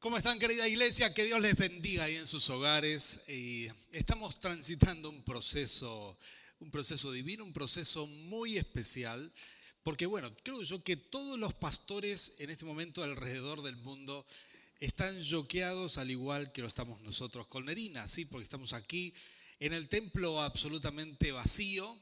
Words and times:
¿Cómo 0.00 0.16
están, 0.16 0.38
querida 0.38 0.66
iglesia? 0.66 1.12
Que 1.12 1.26
Dios 1.26 1.42
les 1.42 1.54
bendiga 1.54 2.04
ahí 2.04 2.16
en 2.16 2.26
sus 2.26 2.48
hogares. 2.48 3.22
Estamos 3.92 4.40
transitando 4.40 5.10
un 5.10 5.22
proceso, 5.22 6.16
un 6.58 6.70
proceso 6.70 7.12
divino, 7.12 7.44
un 7.44 7.52
proceso 7.52 8.06
muy 8.06 8.56
especial. 8.56 9.30
Porque, 9.82 10.06
bueno, 10.06 10.34
creo 10.42 10.62
yo 10.62 10.82
que 10.82 10.96
todos 10.96 11.38
los 11.38 11.52
pastores 11.52 12.32
en 12.38 12.48
este 12.48 12.64
momento 12.64 13.04
alrededor 13.04 13.60
del 13.60 13.76
mundo 13.76 14.24
están 14.80 15.20
yoqueados 15.20 15.98
al 15.98 16.10
igual 16.10 16.50
que 16.50 16.62
lo 16.62 16.68
estamos 16.68 16.98
nosotros 17.02 17.46
con 17.46 17.66
Nerina, 17.66 18.08
¿sí? 18.08 18.24
Porque 18.24 18.44
estamos 18.44 18.72
aquí 18.72 19.12
en 19.58 19.74
el 19.74 19.90
templo 19.90 20.40
absolutamente 20.40 21.30
vacío. 21.30 21.94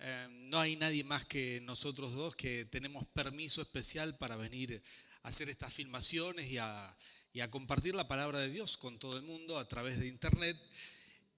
Eh, 0.00 0.26
no 0.50 0.60
hay 0.60 0.76
nadie 0.76 1.02
más 1.02 1.24
que 1.24 1.62
nosotros 1.62 2.12
dos 2.12 2.36
que 2.36 2.66
tenemos 2.66 3.06
permiso 3.06 3.62
especial 3.62 4.18
para 4.18 4.36
venir 4.36 4.82
a 5.22 5.28
hacer 5.28 5.48
estas 5.48 5.72
filmaciones 5.72 6.50
y 6.50 6.58
a, 6.58 6.94
y 7.32 7.40
a 7.40 7.50
compartir 7.50 7.94
la 7.94 8.08
palabra 8.08 8.38
de 8.38 8.50
Dios 8.50 8.76
con 8.76 8.98
todo 8.98 9.16
el 9.16 9.22
mundo 9.22 9.58
a 9.58 9.66
través 9.66 9.98
de 9.98 10.06
Internet. 10.06 10.56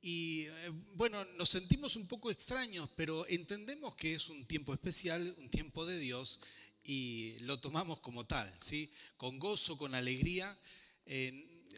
Y 0.02 0.42
eh, 0.42 0.70
bueno, 0.95 1.24
nos 1.37 1.48
sentimos 1.48 1.96
un 1.96 2.06
poco 2.06 2.30
extraños, 2.30 2.91
pero 2.96 3.27
entendemos 3.28 3.95
que 3.95 4.15
es 4.15 4.28
un 4.28 4.45
tiempo 4.46 4.74
especial, 4.74 5.34
un 5.38 5.48
tiempo 5.48 5.87
de 5.87 5.98
Dios, 5.98 6.41
y 6.82 7.38
lo 7.41 7.60
tomamos 7.60 8.01
como 8.01 8.27
tal, 8.27 8.52
¿sí? 8.60 8.91
Con 9.16 9.38
gozo, 9.38 9.78
con 9.78 9.95
alegría. 9.95 10.59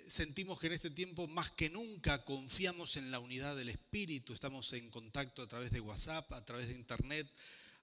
sentimos 0.09 0.59
que 0.59 0.67
en 0.67 0.73
este 0.73 0.91
tiempo 0.91 1.29
más 1.29 1.53
que 1.53 1.71
nunca 1.71 2.25
confiamos 2.25 2.97
en 2.97 3.11
la 3.11 3.21
unidad 3.21 3.55
del 3.57 3.69
Espíritu, 3.69 4.33
estamos 4.33 4.73
en 4.73 4.91
contacto 4.91 5.43
a 5.43 5.47
través 5.47 5.71
de 5.71 5.81
WhatsApp, 5.81 6.33
a 6.33 6.45
través 6.45 6.69
de 6.69 6.75
Internet, 6.75 7.29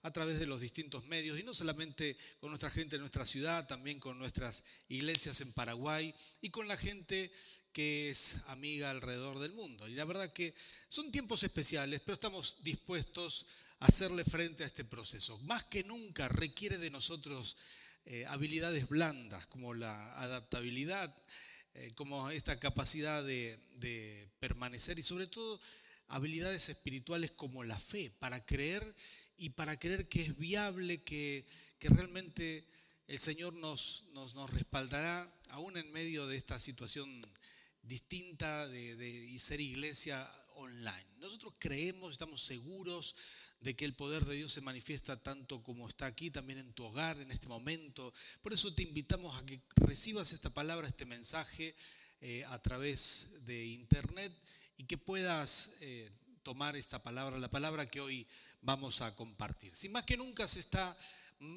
a 0.03 0.11
través 0.11 0.37
de 0.37 0.45
los 0.45 0.59
distintos 0.59 1.05
medios, 1.05 1.39
y 1.39 1.43
no 1.43 1.53
solamente 1.53 2.17
con 2.39 2.49
nuestra 2.49 2.69
gente 2.69 2.97
en 2.97 3.01
nuestra 3.01 3.25
ciudad, 3.25 3.65
también 3.67 3.99
con 3.99 4.19
nuestras 4.19 4.65
iglesias 4.89 5.39
en 5.39 5.53
Paraguay 5.53 6.13
y 6.41 6.49
con 6.49 6.67
la 6.67 6.75
gente 6.75 7.31
que 7.71 8.09
es 8.09 8.37
amiga 8.47 8.91
alrededor 8.91 9.39
del 9.39 9.53
mundo. 9.53 9.87
Y 9.87 9.95
la 9.95 10.03
verdad 10.03 10.31
que 10.31 10.53
son 10.89 11.09
tiempos 11.09 11.43
especiales, 11.43 12.01
pero 12.01 12.13
estamos 12.13 12.57
dispuestos 12.61 13.47
a 13.79 13.85
hacerle 13.85 14.25
frente 14.25 14.63
a 14.63 14.67
este 14.67 14.83
proceso. 14.83 15.37
Más 15.39 15.63
que 15.63 15.85
nunca 15.85 16.27
requiere 16.27 16.77
de 16.77 16.91
nosotros 16.91 17.55
eh, 18.05 18.25
habilidades 18.27 18.89
blandas 18.89 19.47
como 19.47 19.73
la 19.73 20.19
adaptabilidad, 20.19 21.15
eh, 21.75 21.91
como 21.95 22.29
esta 22.29 22.59
capacidad 22.59 23.23
de, 23.23 23.57
de 23.77 24.29
permanecer 24.39 24.99
y 24.99 25.01
sobre 25.01 25.27
todo 25.27 25.61
habilidades 26.09 26.69
espirituales 26.69 27.31
como 27.31 27.63
la 27.63 27.79
fe 27.79 28.11
para 28.19 28.45
creer 28.45 28.83
y 29.43 29.49
para 29.49 29.77
creer 29.77 30.07
que 30.07 30.21
es 30.21 30.37
viable, 30.37 31.03
que, 31.03 31.45
realmente 31.81 32.65
el 33.07 33.19
Señor 33.19 33.53
nos, 33.53 34.05
nos, 34.13 34.49
respaldará, 34.51 35.29
aún 35.49 35.75
en 35.75 35.91
medio 35.91 36.27
de 36.27 36.37
esta 36.37 36.57
situación 36.59 37.21
distinta 37.81 38.69
de, 38.69 39.27
y 39.29 39.37
ser 39.39 39.59
iglesia 39.59 40.31
online. 40.55 41.05
Nosotros 41.17 41.55
creemos, 41.59 42.13
estamos 42.13 42.41
seguros 42.41 43.17
de 43.59 43.75
que 43.75 43.83
el 43.83 43.95
poder 43.95 44.23
de 44.23 44.35
Dios 44.35 44.53
se 44.53 44.61
manifiesta 44.61 45.21
tanto 45.21 45.61
como 45.61 45.89
está 45.89 46.05
aquí, 46.05 46.31
también 46.31 46.59
en 46.59 46.71
tu 46.71 46.85
hogar, 46.85 47.19
en 47.19 47.29
este 47.29 47.49
momento. 47.49 48.13
Por 48.41 48.53
eso 48.53 48.73
te 48.73 48.83
invitamos 48.83 49.37
a 49.37 49.45
que 49.45 49.61
recibas 49.75 50.31
esta 50.31 50.51
palabra, 50.51 50.87
este 50.87 51.05
mensaje 51.05 51.75
eh, 52.21 52.45
a 52.45 52.61
través 52.61 53.43
de 53.45 53.65
internet 53.65 54.31
y 54.77 54.85
que 54.85 54.97
puedas 54.97 55.71
eh, 55.81 56.09
tomar 56.43 56.77
esta 56.77 57.03
palabra, 57.03 57.37
la 57.39 57.51
palabra 57.51 57.89
que 57.89 57.99
hoy 57.99 58.25
vamos 58.63 59.01
a 59.01 59.15
compartir. 59.15 59.75
Sin 59.75 59.91
más 59.91 60.03
que 60.03 60.17
nunca 60.17 60.47
se 60.47 60.59
está 60.59 60.97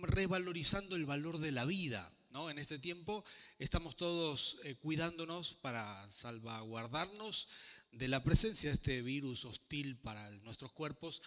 revalorizando 0.02 0.96
el 0.96 1.06
valor 1.06 1.38
de 1.38 1.52
la 1.52 1.64
vida. 1.64 2.12
¿no? 2.30 2.50
En 2.50 2.58
este 2.58 2.78
tiempo 2.78 3.24
estamos 3.58 3.96
todos 3.96 4.58
eh, 4.64 4.74
cuidándonos 4.74 5.54
para 5.54 6.06
salvaguardarnos 6.10 7.48
de 7.92 8.08
la 8.08 8.22
presencia 8.22 8.70
de 8.70 8.74
este 8.74 9.02
virus 9.02 9.44
hostil 9.44 9.96
para 9.96 10.28
nuestros 10.40 10.72
cuerpos. 10.72 11.22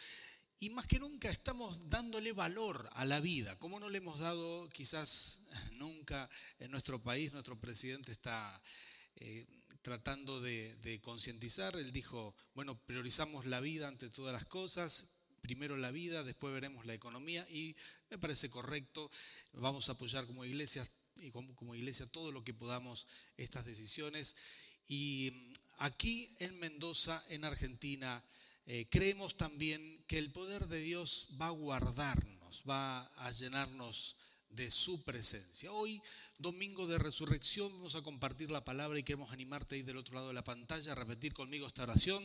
Y 0.59 0.69
más 0.71 0.87
que 0.87 0.99
nunca 0.99 1.29
estamos 1.29 1.89
dándole 1.89 2.33
valor 2.33 2.89
a 2.93 3.05
la 3.05 3.21
vida, 3.21 3.57
como 3.59 3.79
no 3.79 3.89
le 3.89 3.99
hemos 3.99 4.19
dado 4.19 4.67
quizás 4.69 5.39
nunca 5.77 6.29
en 6.59 6.69
nuestro 6.71 7.01
país. 7.01 7.31
Nuestro 7.31 7.57
presidente 7.57 8.11
está 8.11 8.61
eh, 9.15 9.47
tratando 9.81 10.41
de, 10.41 10.75
de 10.81 10.99
concientizar. 10.99 11.77
Él 11.77 11.93
dijo, 11.93 12.35
bueno, 12.53 12.77
priorizamos 12.77 13.45
la 13.45 13.61
vida 13.61 13.87
ante 13.87 14.09
todas 14.09 14.33
las 14.33 14.45
cosas, 14.45 15.07
primero 15.41 15.77
la 15.77 15.91
vida, 15.91 16.23
después 16.23 16.53
veremos 16.53 16.85
la 16.85 16.93
economía 16.93 17.47
y 17.49 17.75
me 18.09 18.17
parece 18.17 18.49
correcto. 18.49 19.09
Vamos 19.53 19.89
a 19.89 19.93
apoyar 19.93 20.25
como 20.25 20.45
iglesia 20.45 20.83
y 21.15 21.31
como, 21.31 21.75
iglesia 21.75 22.05
todo 22.07 22.31
lo 22.31 22.43
que 22.43 22.53
podamos 22.53 23.07
estas 23.37 23.65
decisiones. 23.65 24.35
Y 24.87 25.31
mm, 25.33 25.53
aquí 25.79 26.35
en 26.39 26.57
Mendoza, 26.59 27.23
en 27.29 27.45
Argentina, 27.45 28.23
eh, 28.65 28.87
creemos 28.89 29.37
también 29.37 30.03
que 30.07 30.17
el 30.17 30.31
poder 30.31 30.67
de 30.67 30.79
Dios 30.79 31.29
va 31.41 31.47
a 31.47 31.51
guardarnos, 31.51 32.63
va 32.69 33.01
a 33.15 33.31
llenarnos 33.31 34.15
de 34.49 34.71
su 34.71 35.03
presencia. 35.03 35.71
Hoy, 35.71 36.01
domingo 36.37 36.87
de 36.87 36.97
resurrección, 36.97 37.71
vamos 37.71 37.95
a 37.95 38.01
compartir 38.01 38.49
la 38.49 38.65
palabra 38.65 38.97
y 38.97 39.03
queremos 39.03 39.31
animarte 39.31 39.75
ahí 39.75 39.81
del 39.81 39.97
otro 39.97 40.15
lado 40.15 40.29
de 40.29 40.33
la 40.33 40.43
pantalla 40.43 40.91
a 40.91 40.95
repetir 40.95 41.33
conmigo 41.33 41.67
esta 41.67 41.83
oración 41.83 42.23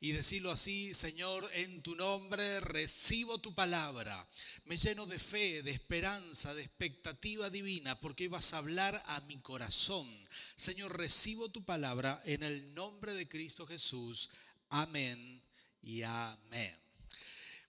y 0.00 0.12
decirlo 0.12 0.50
así, 0.50 0.94
Señor, 0.94 1.48
en 1.54 1.82
tu 1.82 1.96
nombre 1.96 2.60
recibo 2.60 3.38
tu 3.38 3.54
palabra. 3.54 4.28
Me 4.64 4.76
lleno 4.76 5.06
de 5.06 5.18
fe, 5.18 5.62
de 5.62 5.70
esperanza, 5.70 6.54
de 6.54 6.62
expectativa 6.62 7.50
divina, 7.50 8.00
porque 8.00 8.28
vas 8.28 8.52
a 8.52 8.58
hablar 8.58 9.02
a 9.06 9.20
mi 9.22 9.38
corazón. 9.40 10.08
Señor, 10.56 10.96
recibo 10.96 11.48
tu 11.48 11.64
palabra 11.64 12.22
en 12.24 12.42
el 12.42 12.74
nombre 12.74 13.14
de 13.14 13.28
Cristo 13.28 13.66
Jesús. 13.66 14.30
Amén 14.68 15.42
y 15.82 16.02
amén. 16.02 16.83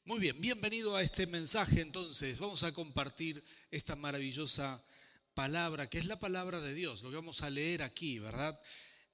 Muy 0.08 0.20
bien, 0.20 0.40
bienvenido 0.40 0.96
a 0.96 1.02
este 1.02 1.26
mensaje 1.26 1.82
entonces. 1.82 2.40
Vamos 2.40 2.62
a 2.62 2.72
compartir 2.72 3.44
esta 3.72 3.96
maravillosa 3.96 4.86
palabra, 5.34 5.90
que 5.90 5.98
es 5.98 6.06
la 6.06 6.20
palabra 6.20 6.62
de 6.62 6.76
Dios, 6.76 7.02
lo 7.02 7.10
que 7.10 7.16
vamos 7.16 7.42
a 7.42 7.50
leer 7.50 7.82
aquí, 7.82 8.20
¿verdad? 8.20 8.62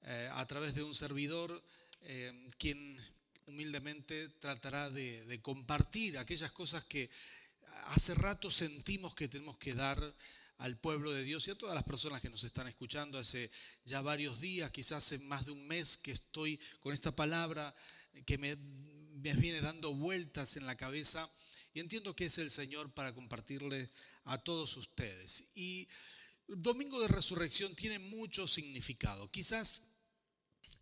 Eh, 0.02 0.28
a 0.30 0.46
través 0.46 0.74
de 0.74 0.82
un 0.82 0.94
servidor, 0.94 1.64
eh, 2.02 2.46
quien 2.58 2.98
humildemente 3.46 4.28
tratará 4.38 4.90
de, 4.90 5.24
de 5.24 5.40
compartir 5.40 6.18
aquellas 6.18 6.52
cosas 6.52 6.84
que 6.84 7.08
hace 7.86 8.14
rato 8.14 8.50
sentimos 8.50 9.14
que 9.14 9.28
tenemos 9.28 9.56
que 9.56 9.72
dar 9.72 10.14
al 10.58 10.78
pueblo 10.78 11.10
de 11.10 11.24
Dios 11.24 11.48
y 11.48 11.52
a 11.52 11.54
todas 11.54 11.74
las 11.74 11.84
personas 11.84 12.20
que 12.20 12.28
nos 12.28 12.44
están 12.44 12.68
escuchando. 12.68 13.18
Hace 13.18 13.50
ya 13.86 14.02
varios 14.02 14.42
días, 14.42 14.70
quizás 14.70 15.06
hace 15.06 15.18
más 15.20 15.46
de 15.46 15.52
un 15.52 15.66
mes 15.66 15.96
que 15.96 16.12
estoy 16.12 16.60
con 16.80 16.92
esta 16.92 17.16
palabra 17.16 17.74
que 18.26 18.36
me 18.36 18.58
me 19.22 19.34
viene 19.34 19.60
dando 19.60 19.94
vueltas 19.94 20.56
en 20.56 20.66
la 20.66 20.76
cabeza 20.76 21.30
y 21.74 21.80
entiendo 21.80 22.14
que 22.14 22.26
es 22.26 22.38
el 22.38 22.50
Señor 22.50 22.92
para 22.92 23.14
compartirle 23.14 23.88
a 24.24 24.38
todos 24.38 24.76
ustedes. 24.76 25.50
Y 25.54 25.88
Domingo 26.48 27.00
de 27.00 27.08
Resurrección 27.08 27.74
tiene 27.74 27.98
mucho 27.98 28.46
significado. 28.46 29.30
Quizás 29.30 29.82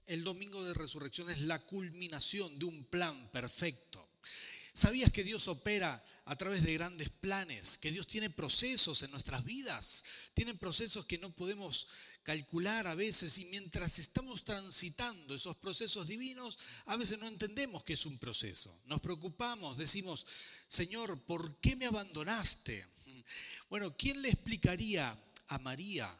el 0.06 0.24
Domingo 0.24 0.64
de 0.64 0.74
Resurrección 0.74 1.30
es 1.30 1.40
la 1.40 1.64
culminación 1.64 2.58
de 2.58 2.64
un 2.64 2.84
plan 2.84 3.30
perfecto. 3.30 4.08
¿Sabías 4.72 5.10
que 5.10 5.24
Dios 5.24 5.48
opera 5.48 6.02
a 6.24 6.36
través 6.36 6.62
de 6.62 6.74
grandes 6.74 7.10
planes? 7.10 7.78
Que 7.78 7.90
Dios 7.90 8.06
tiene 8.06 8.30
procesos 8.30 9.02
en 9.02 9.10
nuestras 9.10 9.44
vidas. 9.44 10.04
Tiene 10.34 10.54
procesos 10.54 11.06
que 11.06 11.18
no 11.18 11.30
podemos 11.34 11.88
calcular 12.22 12.86
a 12.86 12.94
veces 12.94 13.38
y 13.38 13.46
mientras 13.46 13.98
estamos 13.98 14.44
transitando 14.44 15.34
esos 15.34 15.56
procesos 15.56 16.06
divinos, 16.06 16.58
a 16.86 16.96
veces 16.96 17.18
no 17.18 17.26
entendemos 17.26 17.82
que 17.82 17.94
es 17.94 18.06
un 18.06 18.18
proceso. 18.18 18.80
Nos 18.84 19.00
preocupamos, 19.00 19.76
decimos, 19.76 20.26
Señor, 20.68 21.20
¿por 21.24 21.58
qué 21.60 21.76
me 21.76 21.86
abandonaste? 21.86 22.86
Bueno, 23.68 23.96
¿quién 23.96 24.22
le 24.22 24.28
explicaría 24.28 25.18
a 25.48 25.58
María 25.58 26.16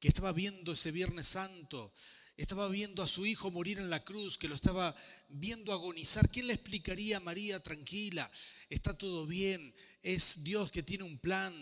que 0.00 0.08
estaba 0.08 0.32
viendo 0.32 0.72
ese 0.72 0.90
Viernes 0.90 1.28
Santo? 1.28 1.94
Estaba 2.38 2.68
viendo 2.68 3.02
a 3.02 3.08
su 3.08 3.26
hijo 3.26 3.50
morir 3.50 3.80
en 3.80 3.90
la 3.90 4.04
cruz, 4.04 4.38
que 4.38 4.46
lo 4.46 4.54
estaba 4.54 4.94
viendo 5.28 5.72
agonizar. 5.72 6.30
¿Quién 6.30 6.46
le 6.46 6.52
explicaría 6.52 7.16
a 7.16 7.20
María 7.20 7.60
tranquila? 7.60 8.30
Está 8.70 8.96
todo 8.96 9.26
bien, 9.26 9.74
es 10.04 10.44
Dios 10.44 10.70
que 10.70 10.84
tiene 10.84 11.02
un 11.02 11.18
plan, 11.18 11.52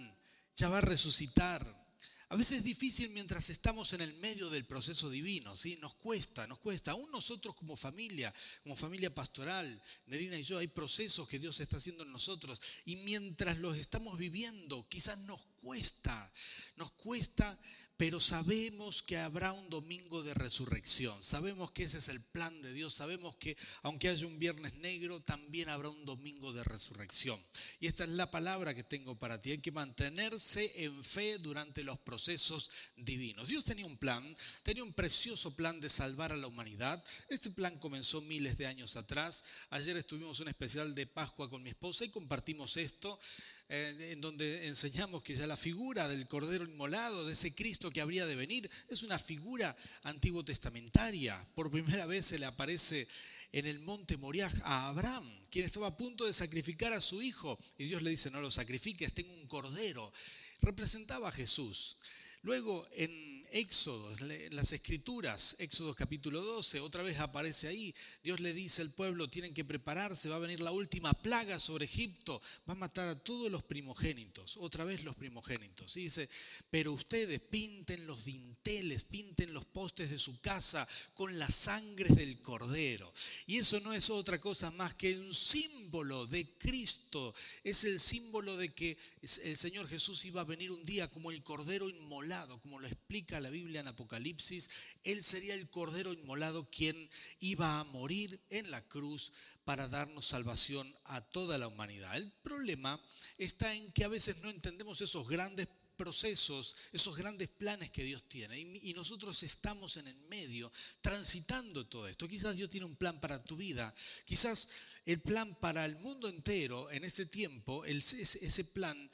ya 0.55 0.69
va 0.69 0.76
a 0.76 0.82
resucitar. 0.82 1.87
A 2.28 2.37
veces 2.37 2.58
es 2.58 2.64
difícil 2.64 3.08
mientras 3.08 3.49
estamos 3.49 3.94
en 3.94 4.02
el 4.02 4.12
medio 4.14 4.50
del 4.50 4.67
proceso 4.67 5.08
divino, 5.08 5.56
¿sí? 5.56 5.78
Nos 5.81 5.94
cuesta, 5.94 6.46
nos 6.46 6.58
cuesta. 6.58 6.90
Aún 6.90 7.11
nosotros 7.11 7.55
como 7.55 7.75
familia, 7.75 8.34
como 8.62 8.76
familia 8.76 9.14
pastoral, 9.14 9.81
Nerina 10.08 10.37
y 10.37 10.43
yo, 10.43 10.58
hay 10.58 10.67
procesos 10.67 11.26
que 11.26 11.38
Dios 11.38 11.58
está 11.61 11.78
haciendo 11.78 12.05
en 12.05 12.12
nosotros. 12.12 12.61
Y 12.84 12.96
mientras 12.96 13.56
los 13.58 13.78
estamos 13.78 14.19
viviendo, 14.19 14.87
quizás 14.90 15.17
nos 15.20 15.43
cuesta, 15.62 16.31
nos 16.76 16.90
cuesta 16.93 17.58
pero 17.97 18.21
sabemos 18.21 19.03
que 19.03 19.17
habrá 19.17 19.53
un 19.53 19.71
domingo 19.71 20.23
de 20.23 20.35
resurrección. 20.35 21.23
Sabemos 21.23 21.73
que 21.73 21.85
ese 21.85 21.99
es 21.99 22.09
el 22.09 22.21
plan 22.21 22.61
de 22.61 22.73
Dios. 22.73 22.93
Sabemos 22.93 23.37
que 23.37 23.57
aunque 23.83 24.09
haya 24.09 24.27
un 24.27 24.39
viernes 24.39 24.75
negro, 24.75 25.21
también 25.21 25.71
habrá 25.71 25.89
un 25.89 26.05
domingo 26.05 26.53
de 26.53 26.63
resurrección. 26.63 27.41
Y 27.81 27.87
esta 27.87 28.05
es 28.05 28.11
la 28.11 28.31
palabra 28.31 28.75
que 28.75 28.85
tengo 28.85 29.19
para 29.19 29.41
ti. 29.41 29.53
Hay 29.53 29.59
que 29.59 29.73
mantenerse 29.73 30.73
en 30.85 31.03
fe 31.03 31.39
durante 31.39 31.85
los 31.85 31.99
procesos 31.99 32.71
divinos. 32.97 33.49
Dios 33.49 33.65
tenía 33.65 33.87
un 33.87 33.97
plan, 33.97 34.37
tenía 34.63 34.85
un 34.85 34.93
precioso 34.93 35.57
plan 35.57 35.81
de 35.81 35.89
salvar 35.89 36.33
a 36.33 36.37
la 36.37 36.49
humanidad. 36.49 37.03
Este 37.29 37.51
plan 37.51 37.79
comenzó 37.79 38.21
miles 38.21 38.59
de 38.59 38.67
años 38.67 38.97
atrás. 38.97 39.45
Ayer 39.71 39.97
estuvimos 39.97 40.39
en 40.41 40.45
un 40.45 40.49
especial 40.51 40.95
de 40.95 41.07
Pascua 41.07 41.49
con 41.49 41.63
mi 41.63 41.71
esposa 41.71 42.05
y 42.05 42.11
compartimos 42.11 42.77
esto. 42.77 43.19
Eh, 43.69 44.13
en 44.13 44.21
donde 44.21 44.69
enseñamos 44.69 45.25
que 45.25 45.35
ya 45.35 45.45
la 45.45 45.57
figura 45.57 46.07
del 46.07 46.29
Cordero 46.29 46.65
Inmolado, 46.65 47.27
de 47.27 47.33
ese 47.33 47.53
Cristo 47.53 47.91
que 47.91 48.01
habría 48.01 48.25
de 48.25 48.37
venir, 48.37 48.71
es 48.89 49.03
una 49.03 49.19
figura 49.19 49.75
antiguo 50.03 50.45
testamentaria. 50.45 51.45
Por 51.55 51.71
primera 51.71 52.07
vez 52.07 52.27
se 52.27 52.39
le 52.39 52.47
aparece 52.47 53.09
en 53.51 53.67
el 53.67 53.81
monte 53.81 54.17
Moriah 54.19 54.53
a 54.63 54.89
Abraham, 54.89 55.29
quien 55.51 55.65
estaba 55.65 55.89
a 55.89 55.97
punto 55.97 56.27
de 56.27 56.33
sacrificar 56.33 56.93
a 56.93 57.01
su 57.01 57.23
hijo. 57.23 57.59
Y 57.77 57.87
Dios 57.87 58.03
le 58.03 58.11
dice, 58.11 58.31
no 58.31 58.41
lo 58.41 58.53
sacrifiques, 58.53 59.15
tengo 59.15 59.33
un 59.35 59.49
cordero. 59.49 60.12
Representaba 60.61 61.31
a 61.31 61.33
Jesús. 61.33 61.97
Luego 62.43 62.87
en 62.93 63.36
Éxodo, 63.56 64.14
en 64.20 64.55
las 64.55 64.73
escrituras, 64.73 65.56
Éxodo 65.58 65.94
capítulo 65.94 66.43
12, 66.43 66.79
otra 66.81 67.03
vez 67.03 67.20
aparece 67.20 67.69
ahí. 67.69 67.94
Dios 68.23 68.41
le 68.41 68.53
dice 68.53 68.82
al 68.82 68.93
pueblo, 68.93 69.31
tienen 69.31 69.55
que 69.55 69.64
prepararse, 69.64 70.29
va 70.29 70.37
a 70.37 70.41
venir 70.41 70.61
la 70.61 70.73
última 70.73 71.14
plaga 71.14 71.58
sobre 71.58 71.87
Egipto, 71.87 72.43
va 72.69 72.75
a 72.75 72.76
matar 72.76 73.08
a 73.08 73.19
todos 73.19 73.50
los 73.50 73.62
primogénitos, 73.62 74.58
otra 74.58 74.85
vez 74.85 75.05
los 75.05 75.17
primogénitos. 75.17 75.97
Y 75.97 76.03
dice, 76.03 76.29
pero 76.69 76.93
ustedes 76.93 77.41
pinten 77.41 78.06
los 78.06 78.26
dinteles, 78.26 79.05
pinten 79.05 79.55
los 79.55 79.64
postes 79.64 80.11
de 80.11 80.19
su 80.19 80.38
casa 80.43 80.87
con 81.14 81.38
la 81.38 81.49
sangre 81.49 82.14
del 82.14 82.43
cordero. 82.43 83.11
Y 83.47 83.56
eso 83.56 83.81
no 83.81 83.94
es 83.94 84.11
otra 84.11 84.38
cosa 84.38 84.70
más 84.70 84.93
que 84.93 85.19
un 85.19 85.35
símbolo 85.35 86.26
de 86.26 86.59
Cristo, 86.59 87.35
es 87.64 87.85
el 87.85 88.00
símbolo 88.00 88.59
de 88.59 88.69
que 88.75 88.99
el 89.23 89.56
Señor 89.56 89.88
Jesús 89.88 90.26
iba 90.26 90.43
a 90.43 90.44
venir 90.44 90.70
un 90.70 90.85
día 90.85 91.11
como 91.11 91.31
el 91.31 91.43
cordero 91.43 91.88
inmolado, 91.88 92.61
como 92.61 92.79
lo 92.79 92.87
explica 92.87 93.41
la 93.41 93.46
Biblia 93.51 93.81
en 93.81 93.89
Apocalipsis, 93.89 94.71
Él 95.05 95.23
sería 95.23 95.55
el 95.55 95.69
Cordero 95.71 96.13
inmolado 96.13 96.71
quien 96.71 97.09
iba 97.41 97.79
a 97.81 97.85
morir 97.85 98.41
en 98.51 98.71
la 98.71 98.87
cruz 98.87 99.33
para 99.65 99.89
darnos 99.89 100.27
salvación 100.27 100.95
a 101.05 101.21
toda 101.21 101.59
la 101.59 101.67
humanidad. 101.67 102.17
El 102.17 102.31
problema 102.31 103.01
está 103.37 103.75
en 103.75 103.91
que 103.93 104.05
a 104.05 104.09
veces 104.09 104.37
no 104.43 104.51
entendemos 104.51 105.01
esos 105.01 105.29
grandes 105.29 105.67
procesos, 105.97 106.77
esos 106.93 107.17
grandes 107.17 107.49
planes 107.49 107.91
que 107.91 108.05
Dios 108.05 108.29
tiene. 108.29 108.59
Y, 108.59 108.95
nosotros 108.95 109.43
estamos 109.43 109.97
en 109.97 110.07
el 110.07 110.17
medio, 110.29 110.71
transitando 111.01 111.87
todo 111.87 112.07
esto. 112.07 112.29
Quizás 112.29 112.55
Dios 112.55 112.71
tiene 112.71 112.87
un 112.87 112.97
plan 112.97 113.21
para 113.21 113.43
tu 113.43 113.57
vida. 113.57 113.95
Quizás 114.25 114.69
el 115.05 115.21
plan 115.21 115.55
para 115.57 115.85
el 115.85 115.97
mundo 115.97 116.29
entero 116.29 116.91
en 116.91 117.05
este 117.05 117.27
tiempo, 117.27 117.85
ese, 117.85 118.65
plan, 118.65 119.11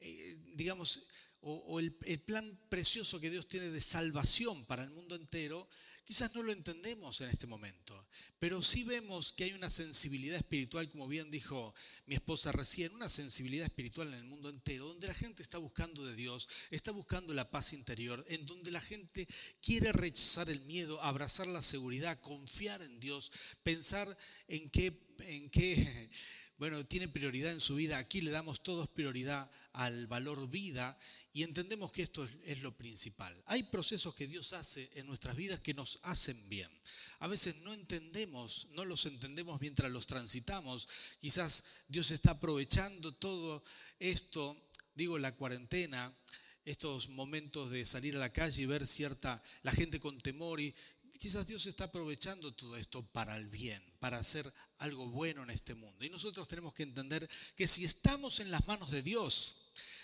eh, 0.00 0.38
digamos, 0.54 1.02
o, 1.48 1.78
el, 1.78 1.92
plan 1.92 2.58
precioso 2.68 3.20
que 3.20 3.30
Dios 3.30 3.46
tiene 3.46 3.70
de 3.70 3.80
salvación 3.80 4.64
para 4.66 4.82
el 4.82 4.90
mundo 4.90 5.14
entero, 5.14 5.68
quizás 6.04 6.34
no 6.34 6.42
lo 6.42 6.50
entendemos 6.50 7.20
en 7.20 7.28
este 7.28 7.46
momento, 7.46 8.06
pero 8.40 8.62
sí 8.62 8.82
vemos 8.82 9.32
que 9.32 9.44
hay 9.44 9.52
una 9.52 9.70
sensibilidad 9.70 10.36
espiritual, 10.36 10.88
como 10.90 11.06
bien 11.06 11.30
dijo 11.30 11.72
mi 12.06 12.16
esposa 12.16 12.50
recién, 12.50 12.94
una 12.94 13.08
sensibilidad 13.08 13.64
espiritual 13.64 14.08
en 14.08 14.14
el 14.14 14.24
mundo 14.24 14.48
entero, 14.48 14.88
donde 14.88 15.06
la 15.06 15.14
gente 15.14 15.42
está 15.42 15.58
buscando 15.58 16.04
de 16.04 16.16
Dios, 16.16 16.48
está 16.70 16.90
buscando 16.90 17.32
la 17.32 17.48
paz 17.48 17.72
interior, 17.72 18.24
en 18.28 18.44
donde 18.44 18.72
la 18.72 18.80
gente 18.80 19.28
quiere 19.62 19.92
rechazar 19.92 20.50
el 20.50 20.62
miedo, 20.62 21.00
abrazar 21.00 21.46
la 21.46 21.62
seguridad, 21.62 22.20
confiar 22.20 22.82
en 22.82 22.98
Dios, 22.98 23.30
pensar 23.62 24.16
en 24.48 24.68
qué, 24.70 25.00
en 25.20 25.48
qué 25.50 26.10
bueno, 26.58 26.84
tiene 26.86 27.08
prioridad 27.08 27.52
en 27.52 27.60
su 27.60 27.74
vida. 27.74 27.98
Aquí 27.98 28.20
le 28.20 28.30
damos 28.30 28.62
todos 28.62 28.88
prioridad 28.88 29.50
al 29.72 30.06
valor 30.06 30.48
vida 30.48 30.98
y 31.32 31.42
entendemos 31.42 31.92
que 31.92 32.02
esto 32.02 32.26
es, 32.44 32.62
lo 32.62 32.74
principal. 32.76 33.42
Hay 33.46 33.64
procesos 33.64 34.14
que 34.14 34.26
Dios 34.26 34.54
hace 34.54 34.90
en 34.94 35.06
nuestras 35.06 35.36
vidas 35.36 35.60
que 35.60 35.74
nos 35.74 35.98
hacen 36.02 36.48
bien. 36.48 36.70
A 37.18 37.26
veces 37.26 37.56
no 37.56 37.74
entendemos, 37.74 38.68
no 38.70 38.86
los 38.86 39.04
entendemos 39.04 39.60
mientras 39.60 39.90
los 39.90 40.06
transitamos. 40.06 40.88
Quizás 41.20 41.64
Dios 41.88 42.10
está 42.10 42.32
aprovechando 42.32 43.14
todo 43.14 43.62
esto, 43.98 44.56
digo, 44.94 45.18
la 45.18 45.36
cuarentena, 45.36 46.16
estos 46.64 47.10
momentos 47.10 47.70
de 47.70 47.84
salir 47.84 48.16
a 48.16 48.20
la 48.20 48.32
calle 48.32 48.62
y 48.62 48.66
ver 48.66 48.86
cierta, 48.86 49.42
la 49.62 49.72
gente 49.72 50.00
con 50.00 50.18
temor 50.18 50.60
y 50.60 50.74
quizás 51.18 51.46
Dios 51.46 51.66
está 51.66 51.84
aprovechando 51.84 52.52
todo 52.54 52.76
esto 52.76 53.02
para 53.02 53.36
el 53.36 53.48
bien, 53.48 53.82
para 53.98 54.18
hacer 54.18 54.52
algo 54.78 55.06
bueno 55.08 55.42
en 55.42 55.50
este 55.50 55.74
mundo. 55.74 56.04
Y 56.04 56.10
nosotros 56.10 56.48
tenemos 56.48 56.74
que 56.74 56.82
entender 56.82 57.28
que 57.54 57.66
si 57.66 57.84
estamos 57.84 58.40
en 58.40 58.50
las 58.50 58.66
manos 58.66 58.90
de 58.90 59.02
Dios, 59.02 59.56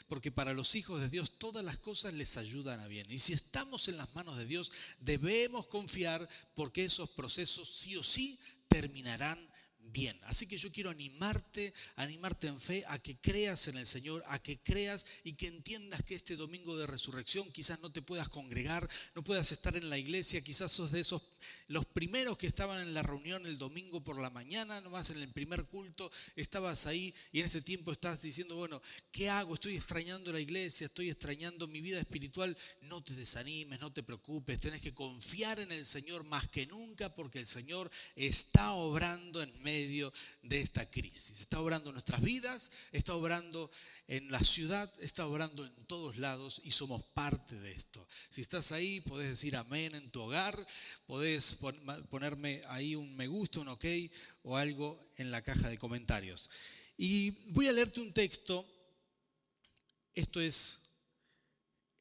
porque 0.09 0.31
para 0.31 0.53
los 0.55 0.75
hijos 0.75 1.01
de 1.01 1.09
Dios 1.09 1.39
todas 1.39 1.65
las 1.65 1.79
cosas 1.79 2.13
les 2.15 2.37
ayudan 2.37 2.81
a 2.81 2.89
bien. 2.89 3.11
Y 3.11 3.19
si 3.19 3.33
estamos 3.33 3.89
en 3.89 3.97
las 3.97 4.15
manos 4.15 4.37
de 4.37 4.47
Dios, 4.47 4.73
debemos 5.01 5.67
confiar 5.67 6.29
porque 6.55 6.85
esos 6.85 7.11
procesos 7.11 7.69
sí 7.69 7.97
o 7.97 8.03
sí 8.03 8.39
terminarán 8.69 9.52
bien. 9.85 10.19
Así 10.25 10.47
que 10.47 10.57
yo 10.57 10.73
quiero 10.73 10.91
animarte, 10.91 11.73
animarte 11.97 12.47
en 12.47 12.59
fe 12.59 12.85
a 12.89 12.99
que 12.99 13.17
creas 13.19 13.69
en 13.69 13.77
el 13.77 13.87
Señor, 13.87 14.23
a 14.27 14.41
que 14.41 14.59
creas 14.61 15.07
y 15.25 15.35
que 15.35 15.49
entiendas 15.49 16.03
que 16.03 16.15
este 16.15 16.37
domingo 16.37 16.77
de 16.77 16.87
resurrección 16.87 17.51
quizás 17.53 17.81
no 17.81 17.93
te 17.93 18.03
puedas 18.03 18.29
congregar, 18.29 18.89
no 19.15 19.23
puedas 19.23 19.53
estar 19.53 19.77
en 19.77 19.91
la 19.91 19.99
iglesia, 19.99 20.41
quizás 20.41 20.73
sos 20.73 20.93
de 20.93 21.01
esos 21.01 21.23
los 21.67 21.85
primeros 21.85 22.39
que 22.39 22.47
estaban 22.47 22.81
en 22.81 22.95
la 22.95 23.03
reunión 23.03 23.47
el 23.47 23.59
domingo 23.59 24.03
por 24.03 24.21
la 24.21 24.31
mañana, 24.31 24.81
nomás 24.81 25.11
en 25.11 25.19
el 25.19 25.29
primer 25.33 25.65
culto, 25.65 26.11
estabas 26.37 26.87
ahí 26.87 27.13
y 27.33 27.41
en 27.41 27.47
este 27.47 27.63
tiempo 27.63 27.91
estás 27.91 28.23
diciendo, 28.23 28.57
bueno, 28.57 28.81
¿qué 29.11 29.29
hago? 29.29 29.55
Estoy 29.55 29.75
extrañando 29.75 30.33
la 30.33 30.41
iglesia, 30.41 30.87
estoy 30.87 31.11
extrañando 31.11 31.67
mi 31.67 31.81
vida 31.81 31.99
espiritual. 31.99 32.57
No 32.83 33.03
te 33.03 33.15
desanimes, 33.15 33.81
no 33.81 33.93
te 33.93 34.05
preocupes, 34.05 34.61
tenés 34.61 34.81
que 34.81 34.95
confiar 34.95 35.59
en 35.59 35.73
el 35.73 35.85
Señor 35.85 36.25
más 36.25 36.47
que 36.49 36.67
nunca 36.67 37.13
porque 37.13 37.41
el 37.41 37.47
Señor 37.47 37.91
está 38.15 38.73
obrando 38.73 39.43
en 39.43 39.63
medio 39.63 39.72
de 39.73 40.61
esta 40.61 40.91
crisis. 40.91 41.41
Está 41.41 41.61
obrando 41.61 41.91
en 41.91 41.95
nuestras 41.95 42.21
vidas, 42.21 42.71
está 42.93 43.15
obrando 43.15 43.71
en 44.07 44.31
la 44.31 44.41
ciudad, 44.41 44.93
está 45.01 45.27
obrando 45.27 45.65
en 45.65 45.75
todos 45.87 46.19
lados 46.19 46.61
y 46.65 46.73
somos 46.73 47.03
parte 47.15 47.59
de 47.59 47.73
esto. 47.73 48.07
Si 48.29 48.41
estás 48.41 48.73
ahí, 48.73 49.01
podés 49.01 49.31
decir 49.31 49.57
amén 49.57 49.95
en 49.95 50.11
tu 50.11 50.21
hogar, 50.21 50.55
podés 51.07 51.57
ponerme 52.11 52.61
ahí 52.69 52.95
un 52.95 53.17
me 53.17 53.27
gusta, 53.27 53.61
un 53.61 53.69
ok 53.69 53.85
o 54.43 54.57
algo 54.57 55.13
en 55.17 55.31
la 55.31 55.43
caja 55.43 55.69
de 55.69 55.79
comentarios. 55.79 56.51
Y 56.97 57.31
voy 57.53 57.69
a 57.69 57.73
leerte 57.73 58.01
un 58.01 58.13
texto. 58.13 58.67
Esto 60.15 60.41
es 60.41 60.81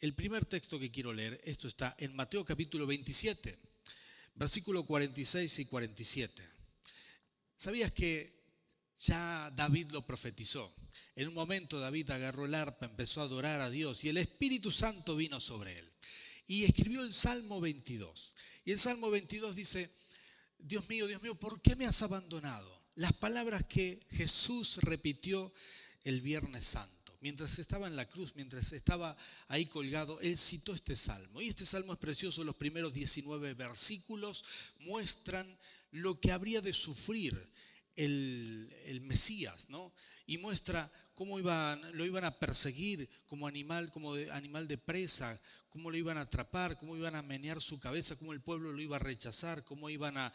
el 0.01 0.13
primer 0.13 0.45
texto 0.45 0.77
que 0.77 0.91
quiero 0.91 1.13
leer. 1.13 1.39
Esto 1.45 1.67
está 1.67 1.95
en 1.97 2.15
Mateo 2.15 2.43
capítulo 2.43 2.85
27, 2.85 3.57
versículo 4.35 4.83
46 4.85 5.59
y 5.59 5.65
47. 5.65 6.50
¿Sabías 7.61 7.91
que 7.91 8.41
ya 8.97 9.51
David 9.55 9.91
lo 9.91 10.03
profetizó? 10.03 10.73
En 11.15 11.27
un 11.27 11.35
momento 11.35 11.79
David 11.79 12.09
agarró 12.09 12.45
el 12.45 12.55
arpa, 12.55 12.87
empezó 12.87 13.21
a 13.21 13.25
adorar 13.25 13.61
a 13.61 13.69
Dios 13.69 14.03
y 14.03 14.09
el 14.09 14.17
Espíritu 14.17 14.71
Santo 14.71 15.15
vino 15.15 15.39
sobre 15.39 15.77
él 15.77 15.87
y 16.47 16.63
escribió 16.63 17.03
el 17.03 17.13
Salmo 17.13 17.61
22. 17.61 18.33
Y 18.65 18.71
el 18.71 18.79
Salmo 18.79 19.11
22 19.11 19.55
dice, 19.55 19.91
Dios 20.57 20.89
mío, 20.89 21.05
Dios 21.05 21.21
mío, 21.21 21.35
¿por 21.35 21.61
qué 21.61 21.75
me 21.75 21.85
has 21.85 22.01
abandonado? 22.01 22.81
Las 22.95 23.13
palabras 23.13 23.63
que 23.65 24.07
Jesús 24.09 24.79
repitió 24.81 25.53
el 26.03 26.21
Viernes 26.21 26.65
Santo. 26.65 27.15
Mientras 27.21 27.59
estaba 27.59 27.85
en 27.85 27.95
la 27.95 28.09
cruz, 28.09 28.33
mientras 28.35 28.73
estaba 28.73 29.15
ahí 29.47 29.67
colgado, 29.67 30.19
él 30.21 30.35
citó 30.35 30.73
este 30.73 30.95
salmo. 30.95 31.39
Y 31.39 31.49
este 31.49 31.67
salmo 31.67 31.93
es 31.93 31.99
precioso, 31.99 32.43
los 32.43 32.55
primeros 32.55 32.91
19 32.91 33.53
versículos 33.53 34.43
muestran 34.79 35.59
lo 35.91 36.19
que 36.19 36.31
habría 36.31 36.61
de 36.61 36.73
sufrir 36.73 37.51
el, 37.95 38.73
el 38.85 39.01
Mesías, 39.01 39.69
¿no? 39.69 39.93
Y 40.25 40.37
muestra 40.37 40.91
cómo 41.13 41.37
iban, 41.37 41.79
lo 41.95 42.03
iban 42.03 42.23
a 42.23 42.39
perseguir 42.39 43.07
como 43.27 43.45
animal, 43.45 43.91
como 43.91 44.13
animal 44.31 44.67
de 44.67 44.79
presa, 44.79 45.39
cómo 45.69 45.91
lo 45.91 45.97
iban 45.97 46.17
a 46.17 46.21
atrapar, 46.21 46.77
cómo 46.79 46.97
iban 46.97 47.15
a 47.15 47.21
menear 47.21 47.61
su 47.61 47.79
cabeza, 47.79 48.15
cómo 48.15 48.33
el 48.33 48.41
pueblo 48.41 48.71
lo 48.71 48.81
iba 48.81 48.95
a 48.95 48.99
rechazar, 48.99 49.63
cómo 49.63 49.89
iban 49.89 50.17
a, 50.17 50.33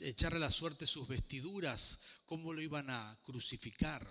echarle 0.00 0.38
la 0.38 0.50
suerte 0.50 0.84
sus 0.84 1.08
vestiduras, 1.08 2.00
cómo 2.26 2.52
lo 2.52 2.60
iban 2.60 2.90
a 2.90 3.18
crucificar. 3.22 4.06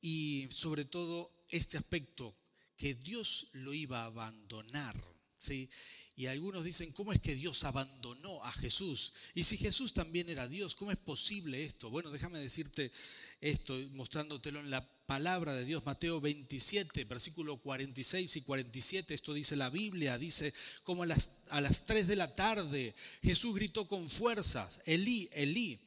Y 0.00 0.48
sobre 0.50 0.86
todo 0.86 1.44
este 1.50 1.76
aspecto, 1.76 2.36
que 2.76 2.94
Dios 2.94 3.48
lo 3.52 3.74
iba 3.74 4.00
a 4.00 4.06
abandonar, 4.06 4.96
¿sí? 5.40 5.68
Y 6.14 6.26
algunos 6.26 6.64
dicen, 6.64 6.92
¿cómo 6.92 7.12
es 7.12 7.20
que 7.20 7.34
Dios 7.34 7.64
abandonó 7.64 8.44
a 8.44 8.52
Jesús? 8.52 9.14
Y 9.34 9.42
si 9.44 9.56
Jesús 9.56 9.94
también 9.94 10.28
era 10.28 10.46
Dios, 10.46 10.74
¿cómo 10.74 10.90
es 10.90 10.98
posible 10.98 11.64
esto? 11.64 11.88
Bueno, 11.88 12.10
déjame 12.10 12.38
decirte 12.38 12.92
esto, 13.40 13.74
mostrándotelo 13.92 14.60
en 14.60 14.70
la 14.70 14.86
palabra 15.06 15.54
de 15.54 15.64
Dios, 15.64 15.84
Mateo 15.86 16.20
27, 16.20 17.04
versículo 17.04 17.56
46 17.56 18.36
y 18.36 18.42
47, 18.42 19.14
esto 19.14 19.32
dice 19.32 19.56
la 19.56 19.70
Biblia, 19.70 20.18
dice 20.18 20.52
como 20.84 21.04
a 21.04 21.06
las, 21.06 21.32
a 21.48 21.60
las 21.60 21.86
3 21.86 22.06
de 22.06 22.16
la 22.16 22.36
tarde 22.36 22.94
Jesús 23.22 23.54
gritó 23.56 23.88
con 23.88 24.08
fuerzas, 24.10 24.82
Elí, 24.84 25.28
Elí, 25.32 25.80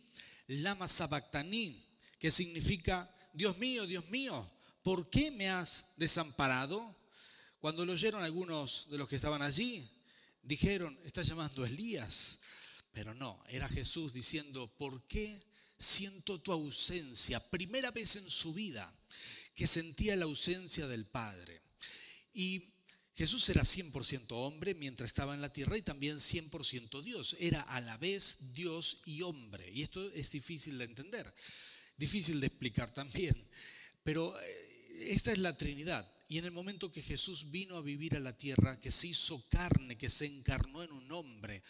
lama 0.47 0.87
sabactaní, 0.87 1.85
que 2.19 2.31
significa, 2.31 3.15
Dios 3.33 3.57
mío, 3.59 3.85
Dios 3.85 4.09
mío, 4.09 4.51
¿por 4.81 5.09
qué 5.09 5.29
me 5.31 5.49
has 5.49 5.93
desamparado? 5.95 7.02
Cuando 7.63 7.85
lo 7.85 7.93
oyeron 7.93 8.21
algunos 8.21 8.89
de 8.89 8.97
los 8.97 9.07
que 9.07 9.15
estaban 9.15 9.41
allí, 9.41 9.89
dijeron, 10.41 10.99
está 11.05 11.21
llamando 11.21 11.63
a 11.63 11.67
Elías. 11.69 12.39
Pero 12.91 13.15
no, 13.15 13.41
era 13.47 13.69
Jesús 13.69 14.11
diciendo, 14.11 14.67
¿por 14.75 15.07
qué 15.07 15.39
siento 15.79 16.41
tu 16.41 16.51
ausencia? 16.51 17.39
Primera 17.49 17.89
vez 17.91 18.17
en 18.17 18.29
su 18.29 18.53
vida 18.53 18.93
que 19.55 19.65
sentía 19.65 20.17
la 20.17 20.25
ausencia 20.25 20.87
del 20.87 21.05
Padre. 21.05 21.61
Y 22.33 22.73
Jesús 23.15 23.47
era 23.47 23.61
100% 23.61 24.25
hombre 24.31 24.75
mientras 24.75 25.11
estaba 25.11 25.33
en 25.33 25.39
la 25.39 25.53
tierra 25.53 25.77
y 25.77 25.83
también 25.83 26.17
100% 26.17 27.01
Dios. 27.01 27.37
Era 27.39 27.61
a 27.61 27.79
la 27.79 27.95
vez 27.95 28.39
Dios 28.51 28.99
y 29.05 29.21
hombre. 29.21 29.71
Y 29.71 29.83
esto 29.83 30.11
es 30.11 30.31
difícil 30.31 30.77
de 30.77 30.83
entender, 30.83 31.33
difícil 31.95 32.41
de 32.41 32.47
explicar 32.47 32.91
también. 32.91 33.47
Pero 34.03 34.37
eh, 34.37 35.11
esta 35.11 35.31
es 35.31 35.37
la 35.37 35.55
Trinidad. 35.55 36.12
Y 36.27 36.37
en 36.37 36.45
el 36.45 36.51
momento 36.51 36.91
que 36.91 37.01
Jesús 37.01 37.51
vino 37.51 37.77
a 37.77 37.81
vivir 37.81 38.15
a 38.15 38.19
la 38.19 38.37
tierra, 38.37 38.79
que 38.79 38.91
se 38.91 39.07
hizo 39.07 39.47
carne, 39.49 39.97
que 39.97 40.09
se 40.09 40.25
encarnó 40.25 40.83
en 40.83 40.91
un 40.91 41.11
hombre, 41.11 41.63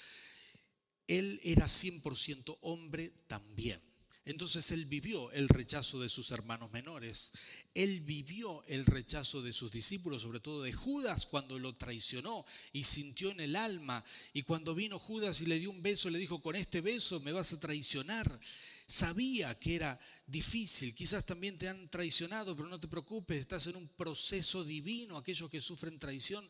Él 1.07 1.39
era 1.43 1.65
100% 1.65 2.57
hombre 2.61 3.11
también. 3.27 3.92
Entonces 4.25 4.71
él 4.71 4.85
vivió 4.85 5.31
el 5.31 5.49
rechazo 5.49 5.99
de 5.99 6.07
sus 6.07 6.31
hermanos 6.31 6.71
menores, 6.71 7.33
él 7.73 7.99
vivió 8.01 8.63
el 8.67 8.85
rechazo 8.85 9.41
de 9.41 9.51
sus 9.51 9.71
discípulos, 9.71 10.21
sobre 10.21 10.39
todo 10.39 10.63
de 10.63 10.71
Judas 10.71 11.25
cuando 11.25 11.59
lo 11.59 11.73
traicionó 11.73 12.45
y 12.71 12.85
sintió 12.85 13.31
en 13.31 13.41
el 13.41 13.57
alma. 13.57 14.03
Y 14.33 14.43
cuando 14.43 14.75
vino 14.75 14.97
Judas 14.97 15.41
y 15.41 15.45
le 15.45 15.59
dio 15.59 15.71
un 15.71 15.83
beso, 15.83 16.09
le 16.09 16.19
dijo, 16.19 16.41
con 16.41 16.55
este 16.55 16.79
beso 16.79 17.19
me 17.19 17.33
vas 17.33 17.51
a 17.51 17.59
traicionar. 17.59 18.39
Sabía 18.87 19.57
que 19.59 19.75
era 19.75 19.99
difícil, 20.27 20.93
quizás 20.93 21.25
también 21.25 21.57
te 21.57 21.67
han 21.67 21.89
traicionado, 21.89 22.55
pero 22.55 22.69
no 22.69 22.79
te 22.79 22.87
preocupes, 22.87 23.39
estás 23.39 23.67
en 23.67 23.75
un 23.75 23.87
proceso 23.89 24.63
divino, 24.63 25.17
aquellos 25.17 25.49
que 25.49 25.61
sufren 25.61 25.99
traición 25.99 26.47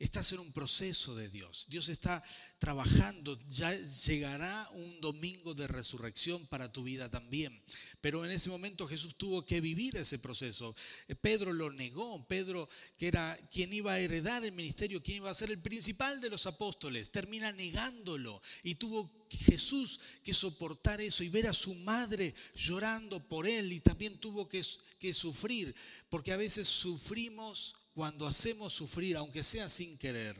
Estás 0.00 0.32
en 0.32 0.40
un 0.40 0.52
proceso 0.52 1.14
de 1.14 1.28
Dios. 1.28 1.66
Dios 1.68 1.88
está 1.88 2.22
trabajando. 2.58 3.38
Ya 3.48 3.72
llegará 3.76 4.68
un 4.72 5.00
domingo 5.00 5.54
de 5.54 5.68
resurrección 5.68 6.46
para 6.48 6.72
tu 6.72 6.82
vida 6.82 7.08
también. 7.08 7.62
Pero 8.00 8.24
en 8.24 8.32
ese 8.32 8.50
momento 8.50 8.88
Jesús 8.88 9.14
tuvo 9.14 9.44
que 9.46 9.60
vivir 9.60 9.96
ese 9.96 10.18
proceso. 10.18 10.74
Eh, 11.06 11.14
Pedro 11.14 11.52
lo 11.52 11.70
negó. 11.70 12.26
Pedro, 12.26 12.68
que 12.96 13.06
era 13.06 13.38
quien 13.52 13.72
iba 13.72 13.92
a 13.92 14.00
heredar 14.00 14.44
el 14.44 14.50
ministerio, 14.52 15.00
quien 15.00 15.18
iba 15.18 15.30
a 15.30 15.34
ser 15.34 15.50
el 15.50 15.62
principal 15.62 16.20
de 16.20 16.30
los 16.30 16.46
apóstoles, 16.46 17.12
termina 17.12 17.52
negándolo. 17.52 18.42
Y 18.64 18.74
tuvo 18.74 19.28
Jesús 19.30 20.00
que 20.24 20.34
soportar 20.34 21.00
eso 21.00 21.22
y 21.22 21.28
ver 21.28 21.46
a 21.46 21.52
su 21.52 21.72
madre 21.72 22.34
llorando 22.56 23.28
por 23.28 23.46
él. 23.46 23.72
Y 23.72 23.78
también 23.78 24.18
tuvo 24.18 24.48
que, 24.48 24.60
que 24.98 25.14
sufrir. 25.14 25.72
Porque 26.08 26.32
a 26.32 26.36
veces 26.36 26.66
sufrimos 26.66 27.76
cuando 27.94 28.26
hacemos 28.26 28.72
sufrir, 28.72 29.16
aunque 29.16 29.44
sea 29.44 29.68
sin 29.68 29.96
querer, 29.96 30.36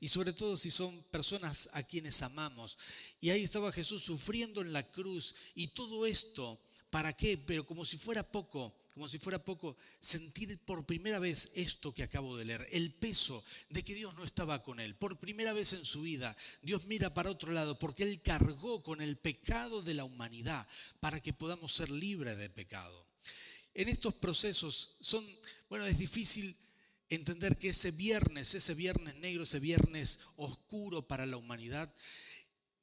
y 0.00 0.08
sobre 0.08 0.32
todo 0.32 0.56
si 0.56 0.70
son 0.70 1.02
personas 1.04 1.70
a 1.72 1.82
quienes 1.84 2.22
amamos. 2.22 2.76
Y 3.20 3.30
ahí 3.30 3.42
estaba 3.42 3.72
Jesús 3.72 4.02
sufriendo 4.02 4.60
en 4.60 4.72
la 4.72 4.88
cruz 4.90 5.34
y 5.54 5.68
todo 5.68 6.06
esto, 6.06 6.60
¿para 6.90 7.12
qué? 7.16 7.38
Pero 7.38 7.64
como 7.64 7.84
si 7.84 7.98
fuera 7.98 8.28
poco, 8.28 8.74
como 8.92 9.08
si 9.08 9.18
fuera 9.20 9.44
poco, 9.44 9.76
sentir 10.00 10.58
por 10.58 10.84
primera 10.84 11.20
vez 11.20 11.52
esto 11.54 11.92
que 11.92 12.02
acabo 12.02 12.36
de 12.36 12.44
leer, 12.44 12.66
el 12.72 12.92
peso 12.92 13.44
de 13.70 13.84
que 13.84 13.94
Dios 13.94 14.12
no 14.14 14.24
estaba 14.24 14.64
con 14.64 14.80
él. 14.80 14.96
Por 14.96 15.20
primera 15.20 15.52
vez 15.52 15.74
en 15.74 15.84
su 15.84 16.02
vida, 16.02 16.36
Dios 16.62 16.84
mira 16.86 17.14
para 17.14 17.30
otro 17.30 17.52
lado 17.52 17.78
porque 17.78 18.02
Él 18.02 18.20
cargó 18.20 18.82
con 18.82 19.00
el 19.00 19.16
pecado 19.16 19.82
de 19.82 19.94
la 19.94 20.02
humanidad 20.04 20.66
para 20.98 21.20
que 21.20 21.32
podamos 21.32 21.72
ser 21.72 21.90
libres 21.90 22.36
de 22.38 22.50
pecado. 22.50 23.06
En 23.72 23.88
estos 23.88 24.14
procesos 24.14 24.96
son, 25.00 25.24
bueno, 25.68 25.86
es 25.86 25.98
difícil 25.98 26.56
entender 27.08 27.58
que 27.58 27.70
ese 27.70 27.90
viernes, 27.90 28.54
ese 28.54 28.74
viernes 28.74 29.16
negro, 29.16 29.42
ese 29.42 29.60
viernes 29.60 30.20
oscuro 30.36 31.06
para 31.06 31.26
la 31.26 31.36
humanidad, 31.36 31.92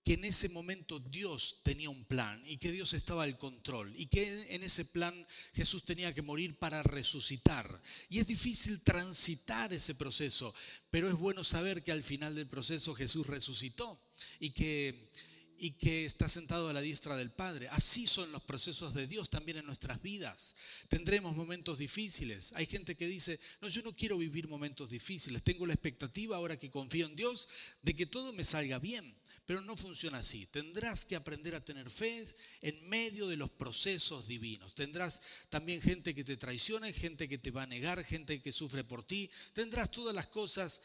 que 0.05 0.13
en 0.13 0.25
ese 0.25 0.49
momento 0.49 0.99
Dios 0.99 1.61
tenía 1.63 1.89
un 1.89 2.05
plan 2.05 2.43
y 2.45 2.57
que 2.57 2.71
Dios 2.71 2.93
estaba 2.93 3.23
al 3.23 3.39
control 3.39 3.91
y 3.97 4.05
que 4.05 4.53
en 4.53 4.61
ese 4.61 4.85
plan 4.85 5.27
Jesús 5.53 5.83
tenía 5.83 6.13
que 6.13 6.21
morir 6.21 6.59
para 6.59 6.83
resucitar. 6.83 7.81
Y 8.07 8.19
es 8.19 8.27
difícil 8.27 8.81
transitar 8.81 9.73
ese 9.73 9.95
proceso, 9.95 10.53
pero 10.91 11.07
es 11.07 11.15
bueno 11.15 11.43
saber 11.43 11.83
que 11.83 11.91
al 11.91 12.03
final 12.03 12.35
del 12.35 12.47
proceso 12.47 12.93
Jesús 12.93 13.25
resucitó 13.25 13.99
y 14.39 14.51
que 14.51 15.11
y 15.57 15.71
que 15.71 16.05
está 16.05 16.27
sentado 16.29 16.69
a 16.69 16.73
la 16.73 16.81
diestra 16.81 17.15
del 17.17 17.31
Padre. 17.31 17.67
Así 17.69 18.07
son 18.07 18.31
los 18.31 18.43
procesos 18.43 18.93
de 18.93 19.07
Dios 19.07 19.29
también 19.29 19.57
en 19.57 19.65
nuestras 19.65 20.01
vidas. 20.01 20.55
Tendremos 20.87 21.35
momentos 21.35 21.77
difíciles. 21.77 22.53
Hay 22.53 22.65
gente 22.65 22.95
que 22.95 23.07
dice, 23.07 23.39
no, 23.61 23.67
yo 23.67 23.81
no 23.81 23.95
quiero 23.95 24.17
vivir 24.17 24.47
momentos 24.47 24.89
difíciles. 24.89 25.43
Tengo 25.43 25.65
la 25.65 25.73
expectativa, 25.73 26.35
ahora 26.35 26.57
que 26.57 26.69
confío 26.69 27.05
en 27.05 27.15
Dios, 27.15 27.49
de 27.81 27.95
que 27.95 28.05
todo 28.05 28.33
me 28.33 28.43
salga 28.43 28.79
bien. 28.79 29.15
Pero 29.45 29.61
no 29.61 29.77
funciona 29.77 30.17
así. 30.17 30.47
Tendrás 30.47 31.05
que 31.05 31.15
aprender 31.15 31.55
a 31.55 31.63
tener 31.63 31.89
fe 31.89 32.25
en 32.61 32.89
medio 32.89 33.27
de 33.27 33.37
los 33.37 33.51
procesos 33.51 34.27
divinos. 34.27 34.73
Tendrás 34.73 35.21
también 35.49 35.81
gente 35.81 36.15
que 36.15 36.23
te 36.23 36.35
traiciona, 36.35 36.91
gente 36.91 37.27
que 37.27 37.37
te 37.37 37.51
va 37.51 37.63
a 37.63 37.67
negar, 37.67 38.03
gente 38.03 38.41
que 38.41 38.51
sufre 38.51 38.83
por 38.83 39.03
ti. 39.03 39.29
Tendrás 39.53 39.91
todas 39.91 40.15
las 40.15 40.27
cosas 40.27 40.81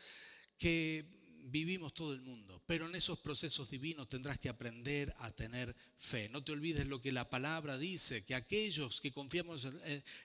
que 0.58 1.19
vivimos 1.44 1.94
todo 1.94 2.12
el 2.12 2.20
mundo, 2.20 2.62
pero 2.66 2.86
en 2.86 2.94
esos 2.94 3.18
procesos 3.18 3.70
divinos 3.70 4.08
tendrás 4.08 4.38
que 4.38 4.48
aprender 4.48 5.14
a 5.18 5.30
tener 5.30 5.74
fe. 5.96 6.28
No 6.28 6.44
te 6.44 6.52
olvides 6.52 6.86
lo 6.86 7.00
que 7.00 7.12
la 7.12 7.28
palabra 7.28 7.78
dice, 7.78 8.24
que 8.24 8.34
aquellos 8.34 9.00
que 9.00 9.12
confiamos 9.12 9.68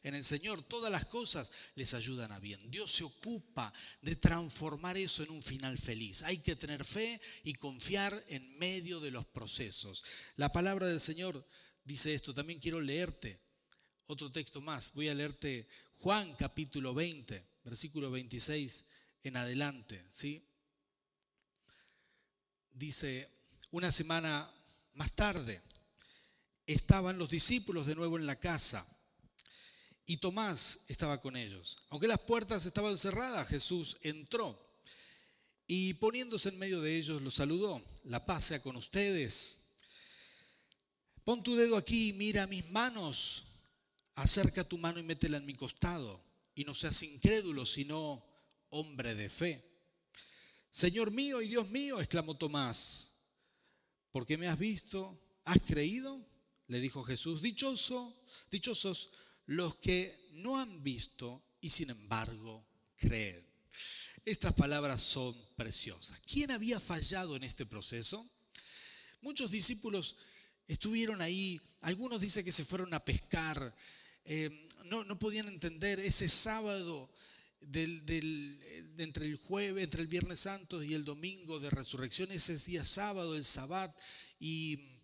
en 0.03 0.15
el 0.15 0.23
Señor, 0.23 0.63
todas 0.63 0.91
las 0.91 1.05
cosas 1.05 1.51
les 1.75 1.93
ayudan 1.93 2.31
a 2.31 2.39
bien. 2.39 2.59
Dios 2.69 2.91
se 2.91 3.03
ocupa 3.03 3.73
de 4.01 4.15
transformar 4.15 4.97
eso 4.97 5.23
en 5.23 5.31
un 5.31 5.43
final 5.43 5.77
feliz. 5.77 6.23
Hay 6.23 6.39
que 6.39 6.55
tener 6.55 6.85
fe 6.85 7.19
y 7.43 7.53
confiar 7.53 8.23
en 8.27 8.57
medio 8.57 8.99
de 8.99 9.11
los 9.11 9.25
procesos. 9.25 10.03
La 10.35 10.51
palabra 10.51 10.87
del 10.87 10.99
Señor 10.99 11.45
dice 11.83 12.13
esto, 12.13 12.33
también 12.33 12.59
quiero 12.59 12.81
leerte 12.81 13.39
otro 14.07 14.31
texto 14.31 14.61
más. 14.61 14.93
Voy 14.93 15.09
a 15.09 15.15
leerte 15.15 15.67
Juan 15.99 16.35
capítulo 16.35 16.93
20, 16.93 17.43
versículo 17.63 18.11
26 18.11 18.85
en 19.23 19.37
adelante, 19.37 20.05
¿sí? 20.09 20.45
Dice, 22.75 23.29
una 23.71 23.91
semana 23.91 24.53
más 24.93 25.13
tarde, 25.13 25.61
estaban 26.67 27.17
los 27.17 27.29
discípulos 27.29 27.85
de 27.85 27.95
nuevo 27.95 28.17
en 28.17 28.25
la 28.25 28.39
casa 28.39 28.85
y 30.05 30.17
Tomás 30.17 30.81
estaba 30.87 31.19
con 31.19 31.35
ellos. 31.35 31.77
Aunque 31.89 32.07
las 32.07 32.19
puertas 32.19 32.65
estaban 32.65 32.97
cerradas, 32.97 33.47
Jesús 33.47 33.97
entró 34.01 34.61
y 35.67 35.95
poniéndose 35.95 36.49
en 36.49 36.59
medio 36.59 36.81
de 36.81 36.95
ellos 36.95 37.21
los 37.21 37.33
saludó. 37.33 37.81
La 38.03 38.25
paz 38.25 38.45
sea 38.45 38.61
con 38.61 38.75
ustedes. 38.75 39.57
Pon 41.23 41.41
tu 41.41 41.55
dedo 41.55 41.75
aquí 41.75 42.09
y 42.09 42.13
mira 42.13 42.45
mis 42.45 42.69
manos. 42.69 43.45
Acerca 44.13 44.63
tu 44.63 44.77
mano 44.77 44.99
y 44.99 45.03
métela 45.03 45.37
en 45.37 45.45
mi 45.45 45.55
costado. 45.55 46.23
Y 46.53 46.63
no 46.63 46.75
seas 46.75 47.01
incrédulo, 47.03 47.65
sino 47.65 48.23
hombre 48.69 49.15
de 49.15 49.29
fe. 49.29 49.74
Señor 50.75 51.09
mío 51.09 51.41
y 51.41 51.47
Dios 51.47 51.69
mío, 51.69 52.01
exclamó 52.01 52.35
Tomás, 52.35 53.13
¿por 54.11 54.25
qué 54.25 54.37
me 54.37 54.49
has 54.49 54.59
visto? 54.59 55.17
¿Has 55.45 55.61
creído? 55.61 56.27
Le 56.67 56.81
dijo 56.81 57.01
Jesús, 57.05 57.41
dichoso, 57.41 58.21
dichosos 58.51 59.09
los 59.45 59.77
que 59.77 60.27
no 60.33 60.59
han 60.59 60.83
visto 60.83 61.41
y 61.61 61.69
sin 61.69 61.91
embargo 61.91 62.67
creen. 62.97 63.47
Estas 64.25 64.51
palabras 64.51 65.01
son 65.01 65.33
preciosas. 65.55 66.19
¿Quién 66.27 66.51
había 66.51 66.81
fallado 66.81 67.37
en 67.37 67.45
este 67.45 67.65
proceso? 67.65 68.29
Muchos 69.21 69.51
discípulos 69.51 70.17
estuvieron 70.67 71.21
ahí, 71.21 71.57
algunos 71.79 72.19
dicen 72.19 72.43
que 72.43 72.51
se 72.51 72.65
fueron 72.65 72.93
a 72.93 73.05
pescar, 73.05 73.73
eh, 74.25 74.67
no, 74.83 75.05
no 75.05 75.17
podían 75.17 75.47
entender 75.47 76.01
ese 76.01 76.27
sábado 76.27 77.09
del, 77.71 78.61
entre 78.97 79.25
el 79.25 79.35
jueves, 79.35 79.83
entre 79.83 80.01
el 80.01 80.07
Viernes 80.07 80.39
Santo 80.39 80.83
y 80.83 80.93
el 80.93 81.03
domingo 81.03 81.59
de 81.59 81.69
resurrección, 81.69 82.31
ese 82.31 82.53
es 82.53 82.65
día 82.65 82.85
sábado, 82.85 83.35
el 83.35 83.43
sabbat, 83.43 83.99
y 84.39 85.01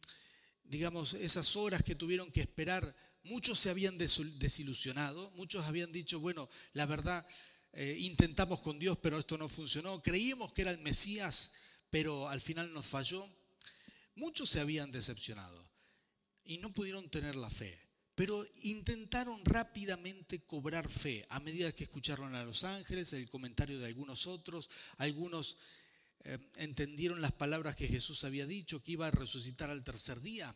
digamos, 0.63 1.13
esas 1.15 1.55
horas 1.55 1.83
que 1.83 1.95
tuvieron 1.95 2.31
que 2.31 2.41
esperar, 2.41 2.95
muchos 3.23 3.59
se 3.59 3.69
habían 3.69 3.97
desilusionado, 3.97 5.31
muchos 5.31 5.65
habían 5.65 5.91
dicho, 5.91 6.19
bueno, 6.19 6.49
la 6.73 6.85
verdad, 6.85 7.27
eh, 7.73 7.97
intentamos 7.99 8.61
con 8.61 8.79
Dios, 8.79 8.97
pero 9.01 9.17
esto 9.17 9.37
no 9.37 9.47
funcionó, 9.47 10.01
creíamos 10.01 10.53
que 10.53 10.61
era 10.63 10.71
el 10.71 10.79
Mesías, 10.79 11.51
pero 11.89 12.29
al 12.29 12.41
final 12.41 12.73
nos 12.73 12.85
falló. 12.85 13.29
Muchos 14.15 14.49
se 14.49 14.59
habían 14.59 14.91
decepcionado 14.91 15.69
y 16.43 16.57
no 16.57 16.73
pudieron 16.73 17.09
tener 17.09 17.35
la 17.35 17.49
fe, 17.49 17.79
pero 18.15 18.45
intentaron 18.61 19.43
rápidamente 19.45 20.43
cobrar 20.43 20.87
fe 20.87 21.25
a 21.29 21.39
medida 21.39 21.71
que 21.71 21.85
escucharon 21.85 22.35
a 22.35 22.43
los 22.43 22.63
ángeles, 22.63 23.13
el 23.13 23.29
comentario 23.29 23.79
de 23.79 23.87
algunos 23.87 24.27
otros, 24.27 24.69
algunos 24.97 25.57
eh, 26.23 26.37
entendieron 26.57 27.21
las 27.21 27.31
palabras 27.31 27.75
que 27.75 27.87
Jesús 27.87 28.23
había 28.23 28.45
dicho, 28.45 28.83
que 28.83 28.91
iba 28.93 29.07
a 29.07 29.11
resucitar 29.11 29.69
al 29.69 29.83
tercer 29.83 30.21
día. 30.21 30.55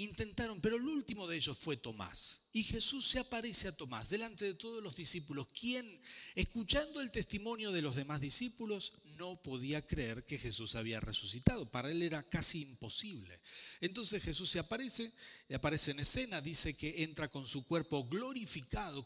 Intentaron, 0.00 0.60
pero 0.60 0.76
el 0.76 0.84
último 0.84 1.26
de 1.26 1.36
ellos 1.36 1.58
fue 1.58 1.76
Tomás. 1.76 2.42
Y 2.52 2.62
Jesús 2.62 3.08
se 3.08 3.18
aparece 3.18 3.66
a 3.66 3.76
Tomás 3.76 4.08
delante 4.08 4.44
de 4.44 4.54
todos 4.54 4.80
los 4.80 4.94
discípulos, 4.94 5.48
quien, 5.48 6.00
escuchando 6.36 7.00
el 7.00 7.10
testimonio 7.10 7.72
de 7.72 7.82
los 7.82 7.96
demás 7.96 8.20
discípulos, 8.20 8.92
no 9.16 9.42
podía 9.42 9.84
creer 9.84 10.24
que 10.24 10.38
Jesús 10.38 10.76
había 10.76 11.00
resucitado. 11.00 11.68
Para 11.68 11.90
él 11.90 12.00
era 12.02 12.22
casi 12.22 12.62
imposible. 12.62 13.40
Entonces 13.80 14.22
Jesús 14.22 14.48
se 14.48 14.60
aparece, 14.60 15.12
le 15.48 15.56
aparece 15.56 15.90
en 15.90 15.98
escena, 15.98 16.40
dice 16.40 16.74
que 16.74 17.02
entra 17.02 17.28
con 17.28 17.48
su 17.48 17.66
cuerpo 17.66 18.04
glorificado, 18.04 19.04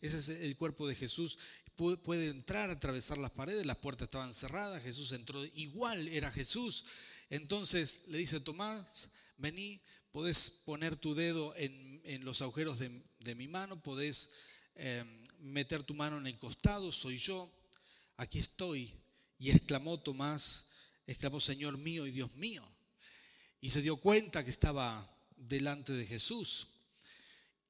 ese 0.00 0.16
es 0.18 0.28
el 0.28 0.56
cuerpo 0.56 0.86
de 0.86 0.94
Jesús, 0.94 1.36
puede 1.74 2.28
entrar, 2.28 2.70
atravesar 2.70 3.18
las 3.18 3.32
paredes, 3.32 3.66
las 3.66 3.76
puertas 3.76 4.06
estaban 4.06 4.34
cerradas, 4.34 4.82
Jesús 4.84 5.10
entró, 5.10 5.44
igual 5.44 6.06
era 6.08 6.30
Jesús. 6.30 6.84
Entonces 7.28 8.02
le 8.06 8.18
dice 8.18 8.40
Tomás, 8.40 9.10
vení, 9.36 9.80
podés 10.12 10.50
poner 10.64 10.96
tu 10.96 11.14
dedo 11.14 11.54
en, 11.56 12.24
los 12.24 12.42
agujeros 12.42 12.78
de, 12.78 13.34
mi 13.34 13.48
mano, 13.48 13.82
podés 13.82 14.30
eh, 14.74 15.04
meter 15.40 15.82
tu 15.82 15.94
mano 15.94 16.18
en 16.18 16.26
el 16.26 16.38
costado, 16.38 16.90
soy 16.90 17.18
yo, 17.18 17.52
aquí 18.16 18.38
estoy. 18.38 18.94
Y 19.38 19.50
exclamó 19.50 20.00
Tomás, 20.00 20.66
exclamó 21.06 21.40
Señor 21.40 21.78
mío 21.78 22.06
y 22.06 22.10
Dios 22.10 22.34
mío. 22.34 22.66
Y 23.60 23.70
se 23.70 23.82
dio 23.82 23.96
cuenta 23.96 24.42
que 24.42 24.50
estaba 24.50 25.08
delante 25.36 25.92
de 25.92 26.06
Jesús 26.06 26.68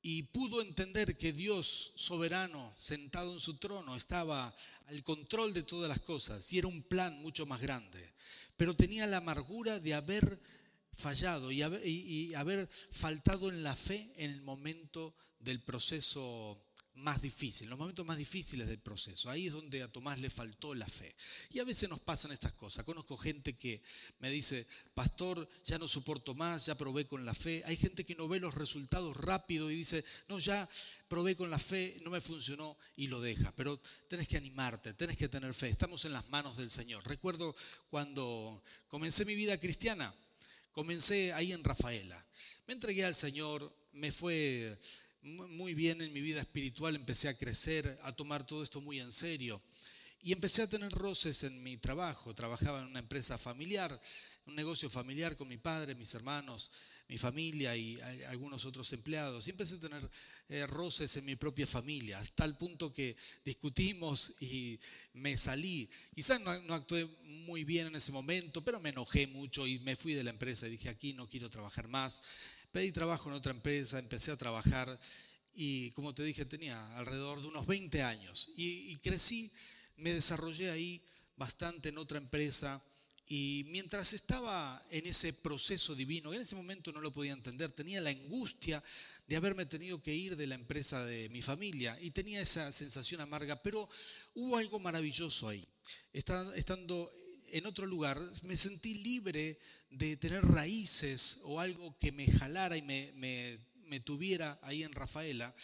y 0.00 0.24
pudo 0.24 0.62
entender 0.62 1.16
que 1.18 1.32
Dios 1.32 1.92
soberano, 1.96 2.72
sentado 2.76 3.32
en 3.32 3.40
su 3.40 3.58
trono, 3.58 3.96
estaba 3.96 4.54
al 4.86 5.02
control 5.02 5.52
de 5.52 5.64
todas 5.64 5.88
las 5.88 6.00
cosas 6.00 6.52
y 6.52 6.58
era 6.58 6.68
un 6.68 6.82
plan 6.82 7.20
mucho 7.20 7.46
más 7.46 7.60
grande. 7.60 8.14
Pero 8.56 8.74
tenía 8.74 9.06
la 9.06 9.18
amargura 9.18 9.80
de 9.80 9.94
haber 9.94 10.40
fallado 10.98 11.52
y 11.52 11.62
haber, 12.34 12.68
faltado 12.90 13.48
en 13.48 13.62
la 13.62 13.76
fe 13.76 14.12
en 14.16 14.32
el 14.32 14.42
momento 14.42 15.14
del 15.38 15.62
proceso 15.62 16.60
más 16.94 17.22
difícil, 17.22 17.68
los 17.68 17.78
momentos 17.78 18.04
más 18.04 18.18
difíciles 18.18 18.66
del 18.66 18.80
proceso. 18.80 19.30
Ahí 19.30 19.46
es 19.46 19.52
donde 19.52 19.84
a 19.84 19.92
Tomás 19.92 20.18
le 20.18 20.28
faltó 20.28 20.74
la 20.74 20.88
fe. 20.88 21.14
Y 21.50 21.60
a 21.60 21.64
veces 21.64 21.88
nos 21.88 22.00
pasan 22.00 22.32
estas 22.32 22.52
cosas. 22.54 22.84
Conozco 22.84 23.16
gente 23.16 23.56
que 23.56 23.80
me 24.18 24.28
dice, 24.30 24.66
pastor, 24.94 25.48
ya 25.64 25.78
no 25.78 25.86
soporto 25.86 26.34
más, 26.34 26.66
ya 26.66 26.76
probé 26.76 27.06
con 27.06 27.24
la 27.24 27.34
fe. 27.34 27.62
Hay 27.66 27.76
gente 27.76 28.04
que 28.04 28.16
no 28.16 28.26
ve 28.26 28.40
los 28.40 28.54
resultados 28.54 29.16
rápido 29.16 29.70
y 29.70 29.76
dice, 29.76 30.04
no, 30.26 30.40
ya 30.40 30.68
probé 31.06 31.36
con 31.36 31.50
la 31.50 31.60
fe, 31.60 32.00
no 32.02 32.10
me 32.10 32.20
funcionó 32.20 32.76
y 32.96 33.06
lo 33.06 33.20
deja. 33.20 33.54
Pero 33.54 33.80
tenés 34.08 34.26
que 34.26 34.36
animarte, 34.36 34.94
tenés 34.94 35.16
que 35.16 35.28
tener 35.28 35.54
fe. 35.54 35.68
Estamos 35.68 36.04
en 36.04 36.12
las 36.12 36.28
manos 36.28 36.56
del 36.56 36.70
Señor. 36.70 37.06
Recuerdo 37.06 37.54
cuando 37.88 38.60
comencé 38.88 39.24
mi 39.24 39.36
vida 39.36 39.60
cristiana, 39.60 40.12
Comencé 40.72 41.32
ahí 41.32 41.52
en 41.52 41.64
Rafaela. 41.64 42.24
Me 42.66 42.74
entregué 42.74 43.04
al 43.04 43.14
Señor, 43.14 43.74
me 43.92 44.12
fue 44.12 44.78
muy 45.22 45.74
bien 45.74 46.00
en 46.00 46.12
mi 46.12 46.20
vida 46.20 46.40
espiritual, 46.40 46.94
empecé 46.94 47.28
a 47.28 47.36
crecer, 47.36 47.98
a 48.02 48.12
tomar 48.12 48.46
todo 48.46 48.62
esto 48.62 48.80
muy 48.80 49.00
en 49.00 49.10
serio. 49.10 49.62
Y 50.20 50.32
empecé 50.32 50.62
a 50.62 50.68
tener 50.68 50.90
roces 50.92 51.44
en 51.44 51.62
mi 51.62 51.76
trabajo. 51.76 52.34
Trabajaba 52.34 52.80
en 52.80 52.86
una 52.86 52.98
empresa 52.98 53.38
familiar, 53.38 54.00
un 54.46 54.54
negocio 54.54 54.90
familiar 54.90 55.36
con 55.36 55.48
mi 55.48 55.56
padre, 55.56 55.94
mis 55.94 56.14
hermanos, 56.14 56.70
mi 57.08 57.16
familia 57.16 57.74
y 57.76 57.98
algunos 58.28 58.64
otros 58.64 58.92
empleados. 58.92 59.46
Y 59.46 59.50
empecé 59.50 59.76
a 59.76 59.80
tener 59.80 60.10
eh, 60.48 60.66
roces 60.66 61.16
en 61.16 61.24
mi 61.24 61.36
propia 61.36 61.66
familia, 61.66 62.18
hasta 62.18 62.44
el 62.44 62.56
punto 62.56 62.92
que 62.92 63.16
discutimos 63.44 64.34
y 64.40 64.78
me 65.14 65.36
salí. 65.36 65.88
Quizás 66.14 66.40
no, 66.40 66.60
no 66.62 66.74
actué 66.74 67.06
muy 67.22 67.64
bien 67.64 67.86
en 67.86 67.96
ese 67.96 68.12
momento, 68.12 68.62
pero 68.62 68.80
me 68.80 68.90
enojé 68.90 69.26
mucho 69.26 69.66
y 69.66 69.78
me 69.80 69.96
fui 69.96 70.14
de 70.14 70.24
la 70.24 70.30
empresa 70.30 70.66
y 70.66 70.70
dije, 70.70 70.88
aquí 70.88 71.14
no 71.14 71.28
quiero 71.28 71.48
trabajar 71.48 71.88
más. 71.88 72.22
Pedí 72.72 72.92
trabajo 72.92 73.30
en 73.30 73.36
otra 73.36 73.52
empresa, 73.52 73.98
empecé 73.98 74.30
a 74.30 74.36
trabajar 74.36 74.98
y 75.54 75.90
como 75.92 76.14
te 76.14 76.22
dije, 76.22 76.44
tenía 76.44 76.96
alrededor 76.98 77.40
de 77.40 77.48
unos 77.48 77.66
20 77.66 78.02
años 78.02 78.50
y, 78.54 78.92
y 78.92 78.96
crecí, 78.96 79.50
me 79.96 80.12
desarrollé 80.12 80.70
ahí 80.70 81.02
bastante 81.36 81.88
en 81.88 81.98
otra 81.98 82.18
empresa. 82.18 82.82
Y 83.30 83.64
mientras 83.68 84.14
estaba 84.14 84.82
en 84.90 85.06
ese 85.06 85.34
proceso 85.34 85.94
divino, 85.94 86.32
en 86.32 86.40
ese 86.40 86.56
momento 86.56 86.92
no 86.92 87.02
lo 87.02 87.12
podía 87.12 87.32
entender, 87.32 87.70
tenía 87.72 88.00
la 88.00 88.08
angustia 88.08 88.82
de 89.26 89.36
haberme 89.36 89.66
tenido 89.66 90.02
que 90.02 90.14
ir 90.14 90.34
de 90.34 90.46
la 90.46 90.54
empresa 90.54 91.04
de 91.04 91.28
mi 91.28 91.42
familia 91.42 91.98
y 92.00 92.10
tenía 92.10 92.40
esa 92.40 92.72
sensación 92.72 93.20
amarga, 93.20 93.62
pero 93.62 93.86
hubo 94.32 94.56
algo 94.56 94.80
maravilloso 94.80 95.46
ahí. 95.46 95.68
Estando 96.14 97.12
en 97.50 97.66
otro 97.66 97.84
lugar, 97.84 98.18
me 98.44 98.56
sentí 98.56 98.94
libre 98.94 99.58
de 99.90 100.16
tener 100.16 100.42
raíces 100.46 101.40
o 101.42 101.60
algo 101.60 101.98
que 101.98 102.12
me 102.12 102.26
jalara 102.30 102.78
y 102.78 102.82
me, 102.82 103.12
me, 103.12 104.00
tuviera 104.00 104.58
ahí 104.62 104.84
en 104.84 104.92
Rafaela. 104.92 105.54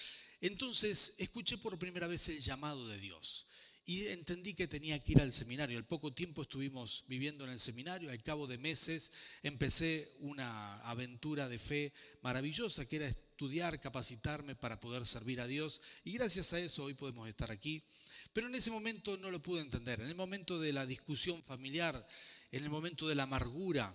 Entonces 0.43 1.15
escuché 1.17 1.57
por 1.57 1.79
primera 1.79 2.07
vez 2.07 2.29
el 2.29 2.41
llamado 2.41 2.87
de 2.89 2.99
Dios 2.99 3.47
y 3.87 4.07
entendí 4.09 4.55
que 4.55 4.67
tenía 4.67 4.99
que 4.99 5.13
ir 5.13 5.21
al 5.21 5.33
seminario. 5.33 5.77
Al 5.77 5.85
poco 5.85 6.13
tiempo 6.13 6.43
estuvimos 6.43 7.05
viviendo 7.07 7.45
en 7.45 7.51
el 7.51 7.61
seminario, 7.61 8.11
al 8.11 8.23
cabo 8.23 8.47
de 8.47 8.59
meses 8.59 9.13
empecé 9.43 10.11
una 10.21 10.81
aventura 10.89 11.49
de 11.49 11.59
fe 11.59 11.93
maravillosa 12.23 12.87
que 12.87 12.97
era 12.97 13.07
estudiar, 13.07 13.81
capacitarme 13.81 14.57
para 14.57 14.81
poder 14.81 15.07
servir 15.07 15.41
a 15.41 15.47
Dios 15.47 15.83
y 16.05 16.13
gracias 16.13 16.53
a 16.53 16.61
eso 16.61 16.85
hoy 16.85 16.95
podemos 16.95 17.29
estar 17.29 17.51
aquí. 17.51 17.83
Pero 18.33 18.49
en 18.49 18.55
ese 18.55 18.71
momento 18.71 19.17
no 19.19 19.31
lo 19.31 19.43
pude 19.43 19.61
entender, 19.61 20.01
en 20.01 20.09
el 20.09 20.17
momento 20.17 20.59
de 20.59 20.73
la 20.73 20.87
discusión 20.87 21.43
familiar, 21.43 22.07
en 22.51 22.65
el 22.65 22.71
momento 22.71 23.07
de 23.07 23.15
la 23.15 23.25
amargura, 23.25 23.95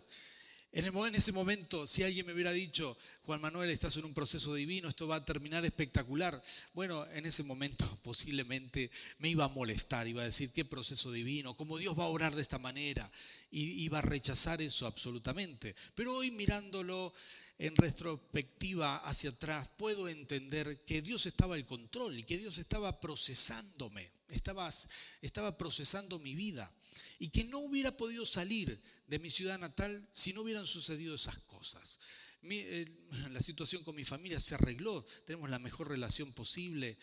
en, 0.71 1.15
ese 1.15 1.31
momento, 1.31 1.87
si 1.87 2.03
alguien 2.03 2.27
me 2.27 2.33
hubiera 2.33 2.51
dicho, 2.51 2.95
Juan 3.23 3.41
Manuel, 3.41 3.71
estás 3.71 3.97
en 3.97 4.05
un 4.05 4.13
proceso 4.13 4.53
divino, 4.53 4.87
esto 4.87 5.07
va 5.07 5.15
a 5.15 5.25
terminar 5.25 5.65
espectacular, 5.65 6.41
bueno, 6.73 7.07
en 7.11 7.25
ese 7.25 7.43
momento 7.43 7.97
posiblemente 8.03 8.91
me 9.17 9.29
iba 9.29 9.45
a 9.45 9.49
molestar, 9.49 10.07
iba 10.07 10.21
a 10.21 10.25
decir, 10.25 10.51
qué 10.51 10.65
proceso 10.65 11.11
divino, 11.11 11.57
cómo 11.57 11.77
Dios 11.79 11.97
va 11.97 12.03
a 12.03 12.09
orar 12.09 12.35
de 12.35 12.43
esta 12.43 12.59
manera, 12.59 13.11
y 13.49 13.83
iba 13.83 13.97
a 13.97 14.01
rechazar 14.01 14.61
eso 14.61 14.85
absolutamente. 14.85 15.75
Pero 15.95 16.15
hoy 16.15 16.29
mirándolo 16.29 17.13
en 17.57 17.75
retrospectiva 17.75 18.97
hacia 18.97 19.31
atrás, 19.31 19.69
puedo 19.75 20.07
entender 20.07 20.85
que 20.85 21.01
Dios 21.01 21.25
estaba 21.25 21.55
al 21.55 21.65
control 21.65 22.19
y 22.19 22.23
que 22.23 22.37
Dios 22.37 22.59
estaba 22.59 22.99
procesándome, 22.99 24.11
estaba 24.29 25.57
procesando 25.57 26.19
mi 26.19 26.35
vida 26.35 26.71
y 27.19 27.29
que 27.29 27.43
no 27.43 27.59
hubiera 27.59 27.95
podido 27.95 28.25
salir 28.25 28.79
de 29.07 29.19
mi 29.19 29.29
ciudad 29.29 29.59
natal 29.59 30.07
si 30.11 30.33
no 30.33 30.41
hubieran 30.41 30.65
sucedido 30.65 31.15
esas 31.15 31.39
cosas. 31.39 31.99
Eh, 32.43 32.85
la 33.31 33.41
situación 33.41 33.83
con 33.83 33.95
mi 33.95 34.05
familia 34.05 34.39
se 34.39 34.55
arregló, 34.55 35.05
tenemos 35.25 35.49
la 35.49 35.59
mejor 35.59 35.89
relación 35.89 36.31
posible 36.33 36.97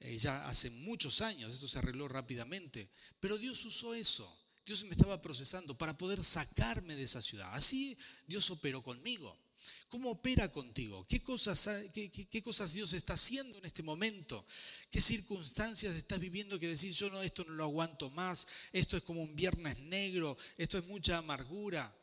eh, 0.00 0.16
ya 0.16 0.48
hace 0.48 0.70
muchos 0.70 1.20
años, 1.20 1.52
esto 1.52 1.68
se 1.68 1.78
arregló 1.78 2.08
rápidamente, 2.08 2.90
pero 3.20 3.36
Dios 3.36 3.64
usó 3.66 3.94
eso. 3.94 4.36
Dios 4.64 4.84
me 4.84 4.92
estaba 4.92 5.20
procesando 5.20 5.76
para 5.76 5.96
poder 5.96 6.22
sacarme 6.24 6.96
de 6.96 7.02
esa 7.02 7.20
ciudad. 7.20 7.50
Así 7.52 7.98
Dios 8.26 8.50
operó 8.50 8.82
conmigo. 8.82 9.38
¿Cómo 9.88 10.10
opera 10.10 10.50
contigo? 10.50 11.06
¿Qué 11.08 11.22
cosas, 11.22 11.68
qué, 11.92 12.42
cosas 12.42 12.72
Dios 12.72 12.92
está 12.92 13.14
haciendo 13.14 13.58
en 13.58 13.64
este 13.64 13.82
momento? 13.82 14.46
¿Qué 14.90 15.00
circunstancias 15.00 15.94
estás 15.96 16.20
viviendo 16.20 16.58
que 16.58 16.68
decís, 16.68 16.96
yo 16.96 17.10
no, 17.10 17.22
esto 17.22 17.44
no 17.44 17.54
lo 17.54 17.64
aguanto 17.64 18.10
más, 18.10 18.46
esto 18.72 18.96
es 18.96 19.02
como 19.02 19.22
un 19.22 19.34
viernes 19.34 19.80
negro, 19.80 20.36
esto 20.56 20.78
es 20.78 20.86
mucha 20.86 21.18
amargura? 21.18 21.96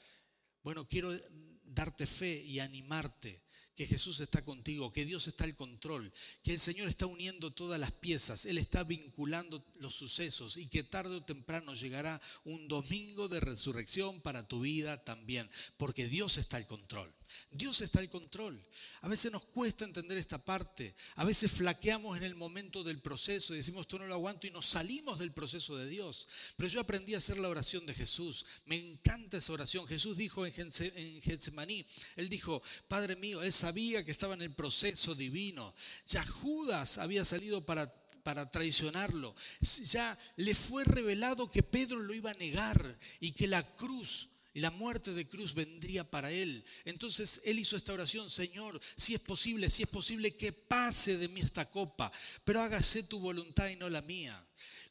Bueno, 0.64 0.88
quiero 0.88 1.18
darte 1.64 2.06
fe 2.06 2.44
y 2.44 2.60
animarte 2.60 3.42
que 3.78 3.86
Jesús 3.86 4.20
está 4.22 4.44
contigo, 4.44 4.92
que 4.92 5.06
Dios 5.06 5.28
está 5.28 5.44
al 5.44 5.56
control, 5.56 6.12
que 6.42 6.54
el 6.54 6.60
Señor 6.60 6.90
está 6.90 7.06
uniendo 7.06 7.54
todas 7.54 7.80
las 7.80 7.92
piezas, 7.92 8.48
Él 8.48 8.58
está 8.58 8.84
vinculando 8.84 9.64
los 9.76 9.94
sucesos 9.94 10.58
y 10.58 10.68
que 10.68 10.84
tarde 10.84 11.16
o 11.16 11.24
temprano 11.24 11.76
llegará 11.76 12.20
un 12.44 12.68
domingo 12.68 13.28
de 13.28 13.40
resurrección 13.40 14.20
para 14.20 14.48
tu 14.48 14.62
vida 14.62 15.04
también, 15.04 15.48
porque 15.78 16.08
Dios 16.08 16.38
está 16.38 16.58
al 16.58 16.66
control. 16.66 17.14
Dios 17.52 17.82
está 17.82 18.00
al 18.00 18.10
control. 18.10 18.64
A 19.02 19.08
veces 19.08 19.32
nos 19.32 19.46
cuesta 19.46 19.86
entender 19.86 20.18
esta 20.18 20.44
parte. 20.44 20.96
A 21.16 21.26
veces 21.26 21.52
flaqueamos 21.52 22.18
en 22.18 22.24
el 22.24 22.36
momento 22.36 22.84
del 22.84 23.02
proceso 23.02 23.54
y 23.54 23.58
decimos, 23.58 23.82
esto 23.82 24.00
no 24.00 24.08
lo 24.08 24.14
aguanto 24.14 24.48
y 24.48 24.52
nos 24.52 24.66
salimos 24.66 25.20
del 25.20 25.34
proceso 25.34 25.78
de 25.78 25.88
Dios. 25.88 26.28
Pero 26.56 26.70
yo 26.70 26.82
aprendí 26.82 27.14
a 27.14 27.18
hacer 27.18 27.38
la 27.38 27.50
oración 27.50 27.86
de 27.86 27.94
Jesús. 27.94 28.46
Me 28.66 28.76
encanta 28.76 29.38
esa 29.38 29.54
oración. 29.54 29.88
Jesús 29.88 30.18
dijo 30.18 30.46
en 30.46 30.54
Getsemaní, 30.54 31.86
Él 32.16 32.30
dijo, 32.30 32.62
Padre 32.88 33.16
mío, 33.16 33.42
Él 33.42 33.52
sabía 33.52 34.04
que 34.04 34.12
estaba 34.12 34.34
en 34.34 34.42
el 34.42 34.54
proceso 34.54 35.16
divino. 35.16 35.74
Ya 36.06 36.26
Judas 36.26 36.98
había 36.98 37.26
salido 37.26 37.66
para 37.66 37.94
para 38.28 38.52
traicionarlo. 38.52 39.34
Ya 39.62 40.18
le 40.36 40.54
fue 40.54 40.84
revelado 40.84 41.50
que 41.50 41.64
Pedro 41.64 42.02
lo 42.02 42.14
iba 42.14 42.30
a 42.30 42.34
negar 42.34 43.00
y 43.22 43.32
que 43.32 43.48
la 43.48 43.74
cruz 43.78 44.32
la 44.60 44.72
muerte 44.72 45.14
de 45.14 45.28
cruz 45.28 45.54
vendría 45.54 46.10
para 46.10 46.32
él. 46.32 46.64
Entonces 46.86 47.42
él 47.46 47.60
hizo 47.60 47.78
esta 47.78 47.94
oración, 47.94 48.30
Señor, 48.30 48.80
si 48.96 49.14
es 49.14 49.20
posible, 49.20 49.70
si 49.70 49.84
es 49.84 49.90
posible 49.90 50.36
que 50.36 50.52
pase 50.52 51.18
de 51.18 51.28
mí 51.28 51.42
esta 51.42 51.70
copa, 51.70 52.12
pero 52.44 52.62
hágase 52.62 53.04
tu 53.04 53.20
voluntad 53.20 53.70
y 53.70 53.76
no 53.76 53.90
la 53.90 54.02
mía. 54.02 54.44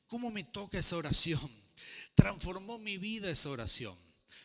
¿Cómo 0.06 0.30
me 0.30 0.44
toca 0.44 0.78
esa 0.78 0.96
oración? 0.96 1.50
Transformó 2.14 2.78
mi 2.78 2.98
vida 2.98 3.30
esa 3.30 3.50
oración. 3.50 3.96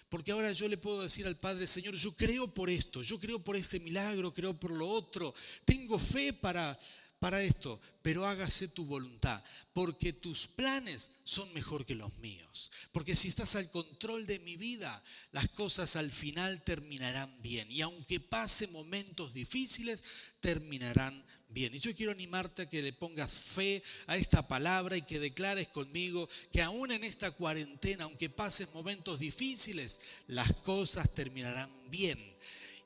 Porque 0.09 0.33
ahora 0.33 0.51
yo 0.51 0.67
le 0.67 0.77
puedo 0.77 1.03
decir 1.03 1.25
al 1.25 1.39
Padre, 1.39 1.65
Señor, 1.67 1.95
yo 1.95 2.13
creo 2.17 2.53
por 2.53 2.69
esto, 2.69 3.01
yo 3.01 3.17
creo 3.17 3.41
por 3.41 3.55
este 3.55 3.79
milagro, 3.79 4.33
creo 4.33 4.59
por 4.59 4.71
lo 4.71 4.85
otro, 4.89 5.33
tengo 5.63 5.97
fe 5.97 6.33
para, 6.33 6.77
para 7.21 7.43
esto, 7.43 7.79
pero 8.01 8.25
hágase 8.25 8.67
tu 8.67 8.83
voluntad, 8.83 9.43
porque 9.73 10.11
tus 10.11 10.47
planes 10.47 11.11
son 11.23 11.53
mejor 11.53 11.85
que 11.85 11.93
los 11.93 12.17
míos. 12.17 12.71
Porque 12.91 13.15
si 13.15 13.27
estás 13.27 13.55
al 13.55 13.69
control 13.69 14.25
de 14.25 14.39
mi 14.39 14.57
vida, 14.57 15.03
las 15.31 15.47
cosas 15.49 15.95
al 15.97 16.09
final 16.09 16.63
terminarán 16.63 17.39
bien. 17.43 17.71
Y 17.71 17.81
aunque 17.81 18.19
pase 18.19 18.65
momentos 18.69 19.35
difíciles, 19.35 20.03
terminarán 20.39 21.23
bien. 21.47 21.75
Y 21.75 21.77
yo 21.77 21.95
quiero 21.95 22.11
animarte 22.11 22.63
a 22.63 22.69
que 22.69 22.81
le 22.81 22.91
pongas 22.91 23.31
fe 23.31 23.83
a 24.07 24.17
esta 24.17 24.47
palabra 24.47 24.97
y 24.97 25.03
que 25.03 25.19
declares 25.19 25.67
conmigo 25.67 26.27
que 26.51 26.63
aún 26.63 26.89
en 26.89 27.03
esta 27.03 27.29
cuarentena, 27.29 28.05
aunque 28.05 28.31
pases 28.31 28.73
momentos 28.73 29.19
difíciles, 29.19 30.01
las 30.25 30.51
cosas 30.53 31.13
terminarán 31.13 31.69
bien 31.91 32.17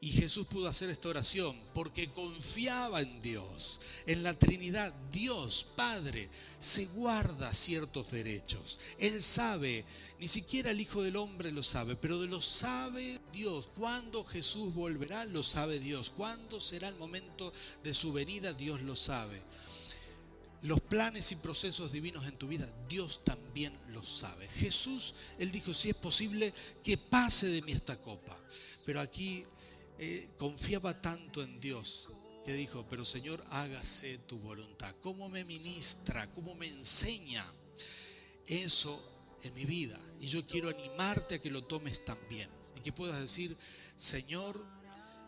y 0.05 0.11
Jesús 0.11 0.45
pudo 0.45 0.67
hacer 0.67 0.91
esta 0.91 1.09
oración 1.09 1.59
porque 1.73 2.11
confiaba 2.11 3.01
en 3.01 3.23
Dios, 3.23 3.81
en 4.05 4.21
la 4.21 4.37
Trinidad. 4.37 4.93
Dios, 5.11 5.65
Padre, 5.75 6.29
se 6.59 6.85
guarda 6.85 7.51
ciertos 7.55 8.11
derechos. 8.11 8.77
Él 8.99 9.19
sabe, 9.19 9.83
ni 10.19 10.27
siquiera 10.27 10.69
el 10.69 10.79
Hijo 10.79 11.01
del 11.01 11.15
Hombre 11.15 11.51
lo 11.51 11.63
sabe, 11.63 11.95
pero 11.95 12.17
lo 12.27 12.39
sabe 12.39 13.19
Dios. 13.33 13.67
Cuando 13.75 14.23
Jesús 14.23 14.75
volverá, 14.75 15.25
lo 15.25 15.41
sabe 15.41 15.79
Dios. 15.79 16.13
Cuándo 16.15 16.59
será 16.59 16.89
el 16.89 16.97
momento 16.97 17.51
de 17.83 17.95
su 17.95 18.13
venida, 18.13 18.53
Dios 18.53 18.83
lo 18.83 18.95
sabe. 18.95 19.41
Los 20.61 20.81
planes 20.81 21.31
y 21.31 21.35
procesos 21.37 21.91
divinos 21.91 22.27
en 22.27 22.37
tu 22.37 22.47
vida, 22.47 22.71
Dios 22.87 23.21
también 23.23 23.73
los 23.89 24.07
sabe. 24.07 24.47
Jesús, 24.49 25.15
Él 25.39 25.51
dijo, 25.51 25.73
si 25.73 25.89
es 25.89 25.95
posible, 25.95 26.53
que 26.83 26.95
pase 26.95 27.47
de 27.47 27.63
mí 27.63 27.71
esta 27.71 27.99
copa. 27.99 28.37
Pero 28.85 28.99
aquí 28.99 29.43
eh, 29.97 30.29
confiaba 30.37 31.01
tanto 31.01 31.41
en 31.41 31.59
Dios 31.59 32.09
que 32.45 32.53
dijo, 32.53 32.85
pero 32.87 33.03
Señor, 33.03 33.43
hágase 33.49 34.19
tu 34.19 34.37
voluntad. 34.37 34.93
¿Cómo 35.01 35.29
me 35.29 35.43
ministra? 35.43 36.31
¿Cómo 36.33 36.53
me 36.53 36.67
enseña 36.67 37.45
eso 38.45 39.01
en 39.41 39.53
mi 39.55 39.65
vida? 39.65 39.99
Y 40.19 40.27
yo 40.27 40.45
quiero 40.45 40.69
animarte 40.69 41.35
a 41.35 41.41
que 41.41 41.49
lo 41.49 41.63
tomes 41.63 42.05
también. 42.05 42.49
Y 42.77 42.81
que 42.81 42.91
puedas 42.91 43.19
decir, 43.19 43.57
Señor, 43.95 44.63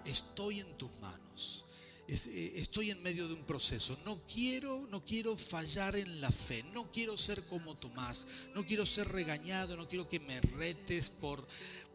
estoy 0.06 0.60
en 0.60 0.78
tus 0.78 0.92
manos. 1.00 1.66
Eh, 2.08 2.54
estoy 2.58 2.92
en 2.92 3.02
medio 3.02 3.28
de 3.28 3.34
un 3.34 3.46
proceso. 3.46 3.98
No 4.06 4.22
quiero, 4.28 4.88
no 4.92 5.04
quiero 5.04 5.36
fallar 5.36 5.96
en 5.96 6.22
la 6.22 6.32
fe. 6.32 6.64
No 6.72 6.92
quiero 6.92 7.18
ser 7.18 7.46
como 7.48 7.76
Tomás. 7.76 8.28
No 8.54 8.64
quiero 8.66 8.86
ser 8.86 9.08
regañado. 9.08 9.76
No 9.76 9.88
quiero 9.90 10.08
que 10.08 10.20
me 10.20 10.40
retes 10.40 11.10
por, 11.10 11.46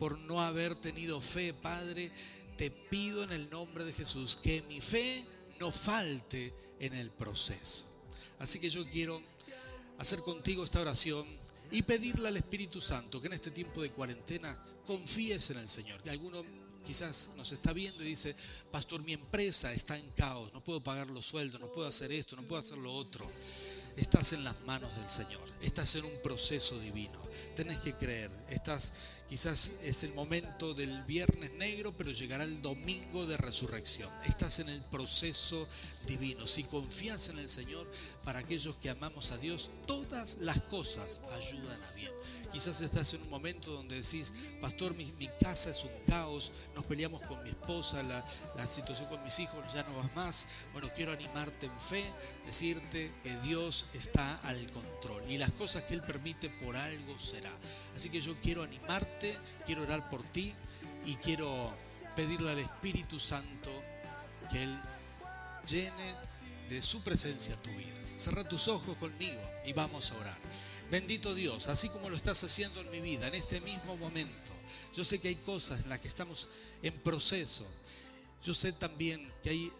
por 0.01 0.19
no 0.19 0.43
haber 0.43 0.75
tenido 0.75 1.21
fe, 1.21 1.55
Padre 1.55 2.11
te 2.63 2.71
pido 2.71 3.25
en 3.25 3.33
el 3.33 3.51
nombre 3.51 3.85
de 3.85 3.93
Jesús 3.93 4.39
que 4.41 4.63
mi 4.69 4.81
fe 4.81 5.27
no 5.59 5.73
falte 5.73 6.55
en 6.79 6.95
el 6.95 7.11
proceso. 7.11 7.89
Así 8.39 8.61
que 8.61 8.71
yo 8.71 8.89
quiero 8.89 9.21
hacer 9.99 10.23
contigo 10.23 10.63
esta 10.63 10.81
oración 10.81 11.27
y 11.73 11.83
pedirle 11.83 12.29
al 12.29 12.37
Espíritu 12.37 12.81
Santo 12.81 13.21
que 13.21 13.27
en 13.27 13.33
este 13.33 13.51
tiempo 13.51 13.83
de 13.83 13.91
cuarentena 13.91 14.57
confíes 14.87 15.51
en 15.51 15.59
el 15.59 15.69
Señor. 15.69 16.01
Que 16.05 16.11
alguno 16.11 16.45
quizás 16.87 17.31
nos 17.37 17.51
está 17.51 17.73
viendo 17.73 18.05
y 18.05 18.07
dice, 18.07 18.37
pastor, 18.71 19.03
mi 19.03 19.15
empresa 19.15 19.73
está 19.73 19.99
en 19.99 20.09
caos, 20.13 20.53
no 20.55 20.63
puedo 20.63 20.81
pagar 20.81 21.11
los 21.11 21.27
sueldos, 21.27 21.61
no 21.61 21.73
puedo 21.73 21.89
hacer 21.89 22.13
esto, 22.13 22.37
no 22.37 22.47
puedo 22.47 22.63
hacer 22.63 22.79
lo 22.79 22.95
otro. 22.95 23.29
Estás 23.97 24.33
en 24.33 24.45
las 24.45 24.61
manos 24.63 24.95
del 24.97 25.09
Señor, 25.09 25.43
estás 25.61 25.95
en 25.97 26.05
un 26.05 26.23
proceso 26.23 26.79
divino, 26.81 27.21
tenés 27.55 27.79
que 27.81 27.95
creer, 27.95 28.31
estás 28.49 28.93
Quizás 29.33 29.73
es 29.83 30.05
el 30.05 30.13
momento 30.13 30.75
del 30.75 31.05
viernes 31.05 31.55
negro, 31.55 31.97
pero 31.97 32.13
llegará 32.13 32.45
el 32.45 32.61
domingo 32.61 33.25
de 33.25 33.39
resurrección. 33.39 34.11
Estás 34.27 34.59
en 34.59 34.69
el 34.69 34.83
proceso 34.83 35.67
divino. 36.07 36.47
Si 36.47 36.65
confías 36.65 37.31
en 37.31 37.39
el 37.39 37.49
Señor, 37.49 37.91
para 38.25 38.41
aquellos 38.41 38.77
que 38.77 38.91
amamos 38.91 39.33
a 39.33 39.39
Dios, 39.39 39.71
todas 39.87 40.37
las 40.43 40.61
cosas 40.61 41.23
ayudan 41.33 41.83
a 41.83 41.91
bien. 41.93 42.13
Quizás 42.53 42.83
estás 42.83 43.15
en 43.15 43.23
un 43.23 43.31
momento 43.31 43.73
donde 43.73 44.03
decís, 44.03 44.35
pastor, 44.61 44.95
mi, 44.95 45.11
casa 45.41 45.71
es 45.71 45.83
un 45.83 46.05
caos, 46.07 46.53
nos 46.75 46.85
peleamos 46.85 47.23
con 47.23 47.43
mi 47.43 47.49
esposa, 47.49 48.03
la, 48.03 48.23
la 48.55 48.67
situación 48.67 49.09
con 49.09 49.25
mis 49.25 49.39
hijos 49.39 49.65
ya 49.73 49.83
no 49.85 49.97
va 49.97 50.11
más. 50.15 50.47
Bueno, 50.75 50.91
quiero 50.95 51.11
animarte 51.11 51.65
en 51.65 51.81
fe, 51.81 52.05
decirte 52.45 53.11
que 53.23 53.35
Dios 53.39 53.82
está 53.95 54.37
al 54.39 54.71
control 54.71 55.31
y 55.31 55.39
las 55.39 55.53
cosas 55.53 55.85
que 55.85 55.95
Él 55.95 56.03
permite 56.03 56.51
por 56.51 56.77
algo 56.77 57.19
será. 57.19 57.53
Así 57.95 58.09
que 58.09 58.21
yo 58.21 58.41
quiero 58.41 58.63
animarte 58.63 59.39
quiero 59.67 59.83
orar 59.83 60.09
por 60.11 60.23
ti 60.23 60.55
y 61.05 61.17
quiero 61.17 61.73
pedirle 62.17 62.51
al 62.51 62.59
Espíritu 62.59 63.19
Santo 63.19 63.71
que 64.51 64.63
Él 64.63 64.79
llene 65.67 66.15
de 66.69 66.83
su 66.83 67.03
presencia 67.03 67.57
tu 67.57 67.71
vida. 67.71 68.01
Cerra 68.05 68.49
tus 68.49 68.69
ojos 68.69 68.97
conmigo 68.97 69.41
y 69.65 69.73
vamos 69.73 70.11
a 70.11 70.17
orar. 70.17 70.39
Bendito 70.91 71.35
Dios, 71.35 71.69
así 71.69 71.89
como 71.89 72.11
lo 72.11 72.17
estás 72.17 72.43
haciendo 72.45 72.81
en 72.81 72.91
mi 72.91 73.01
vida, 73.01 73.29
en 73.29 73.35
este 73.35 73.61
mismo 73.61 73.97
momento. 73.97 74.53
Yo 74.95 75.05
sé 75.05 75.21
que 75.21 75.29
hay 75.29 75.37
cosas 75.37 75.81
en 75.81 75.89
las 75.89 76.01
que 76.01 76.09
estamos 76.09 76.49
en 76.83 76.93
proceso. 76.95 77.67
Yo 78.45 78.55
sé 78.55 78.73
también 78.73 79.33
que 79.43 79.51
hay 79.51 79.73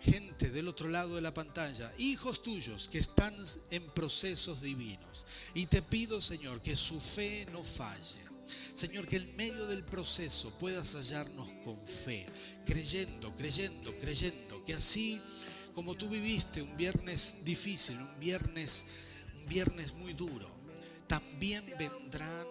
gente 0.00 0.50
del 0.50 0.68
otro 0.68 0.88
lado 0.88 1.14
de 1.14 1.20
la 1.20 1.34
pantalla, 1.34 1.92
hijos 1.98 2.42
tuyos 2.42 2.88
que 2.88 2.98
están 2.98 3.34
en 3.70 3.82
procesos 3.90 4.60
divinos. 4.62 5.26
Y 5.54 5.66
te 5.66 5.82
pido, 5.82 6.20
Señor, 6.20 6.60
que 6.60 6.76
su 6.76 7.00
fe 7.00 7.46
no 7.52 7.62
falle 7.62 8.26
Señor, 8.74 9.06
que 9.06 9.16
en 9.16 9.36
medio 9.36 9.66
del 9.66 9.84
proceso 9.84 10.56
puedas 10.58 10.94
hallarnos 10.94 11.50
con 11.64 11.76
fe, 11.86 12.26
creyendo, 12.64 13.34
creyendo, 13.34 13.96
creyendo, 13.98 14.64
que 14.64 14.74
así 14.74 15.20
como 15.74 15.94
tú 15.94 16.08
viviste 16.08 16.62
un 16.62 16.76
viernes 16.76 17.36
difícil, 17.44 17.98
un 17.98 18.20
viernes, 18.20 18.86
un 19.40 19.46
viernes 19.46 19.94
muy 19.94 20.12
duro, 20.12 20.48
también 21.06 21.64
vendrán 21.78 22.46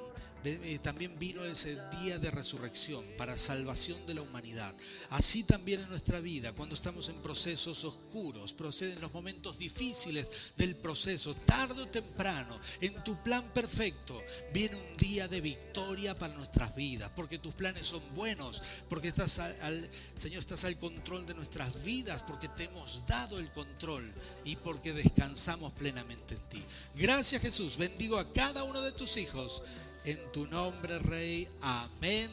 también 0.82 1.18
vino 1.18 1.44
ese 1.44 1.78
día 2.00 2.20
de 2.20 2.30
resurrección 2.30 3.04
para 3.18 3.38
salvación 3.38 4.06
de 4.06 4.14
la 4.14 4.22
humanidad. 4.22 4.76
Así 5.10 5.44
también 5.44 5.82
en 5.82 5.90
nuestra 5.90 6.20
vida, 6.20 6.54
cuando 6.54 6.76
estamos 6.76 7.10
en 7.10 7.16
procesos 7.22 7.84
oscuros, 7.84 8.54
proceden 8.54 9.02
los 9.02 9.14
momentos 9.14 9.58
difíciles 9.58 10.54
del 10.58 10.76
proceso, 10.76 11.36
tarde 11.36 11.82
o 11.82 11.88
temprano, 11.88 12.60
en 12.82 13.04
tu 13.04 13.22
plan 13.24 13.52
perfecto, 13.54 14.22
viene 14.54 14.76
un 14.76 14.98
día 14.98 15.28
de 15.28 15.42
victoria 15.42 16.18
para 16.18 16.36
nuestras 16.36 16.76
vidas, 16.76 17.12
porque 17.16 17.40
tus 17.40 17.54
planes 17.54 17.88
son 17.88 18.02
buenos, 18.14 18.62
porque 18.90 19.08
estás 19.08 19.40
al, 19.40 19.90
Señor, 20.16 20.40
estás 20.40 20.66
al 20.66 20.78
control 20.78 21.26
de 21.26 21.34
nuestras 21.34 21.84
vidas, 21.84 22.24
porque 22.24 22.48
te 22.50 22.66
hemos 22.66 23.06
dado 23.08 23.40
el 23.40 23.52
control 23.52 24.12
y 24.44 24.56
porque 24.58 24.94
descansamos 24.94 25.74
plenamente 25.74 26.36
en 26.36 26.50
ti. 26.50 26.64
Gracias 26.96 27.42
Jesús, 27.42 27.78
bendigo 27.78 28.18
a 28.18 28.32
cada 28.32 28.64
uno 28.64 28.82
de 28.82 28.92
tus 28.92 29.18
hijos 29.18 29.64
en 30.06 30.32
tu 30.32 30.48
nombre, 30.48 31.00
Rey. 31.00 31.48
Amén 31.62 32.32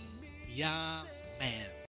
y 0.49 0.63
amén. 0.63 1.82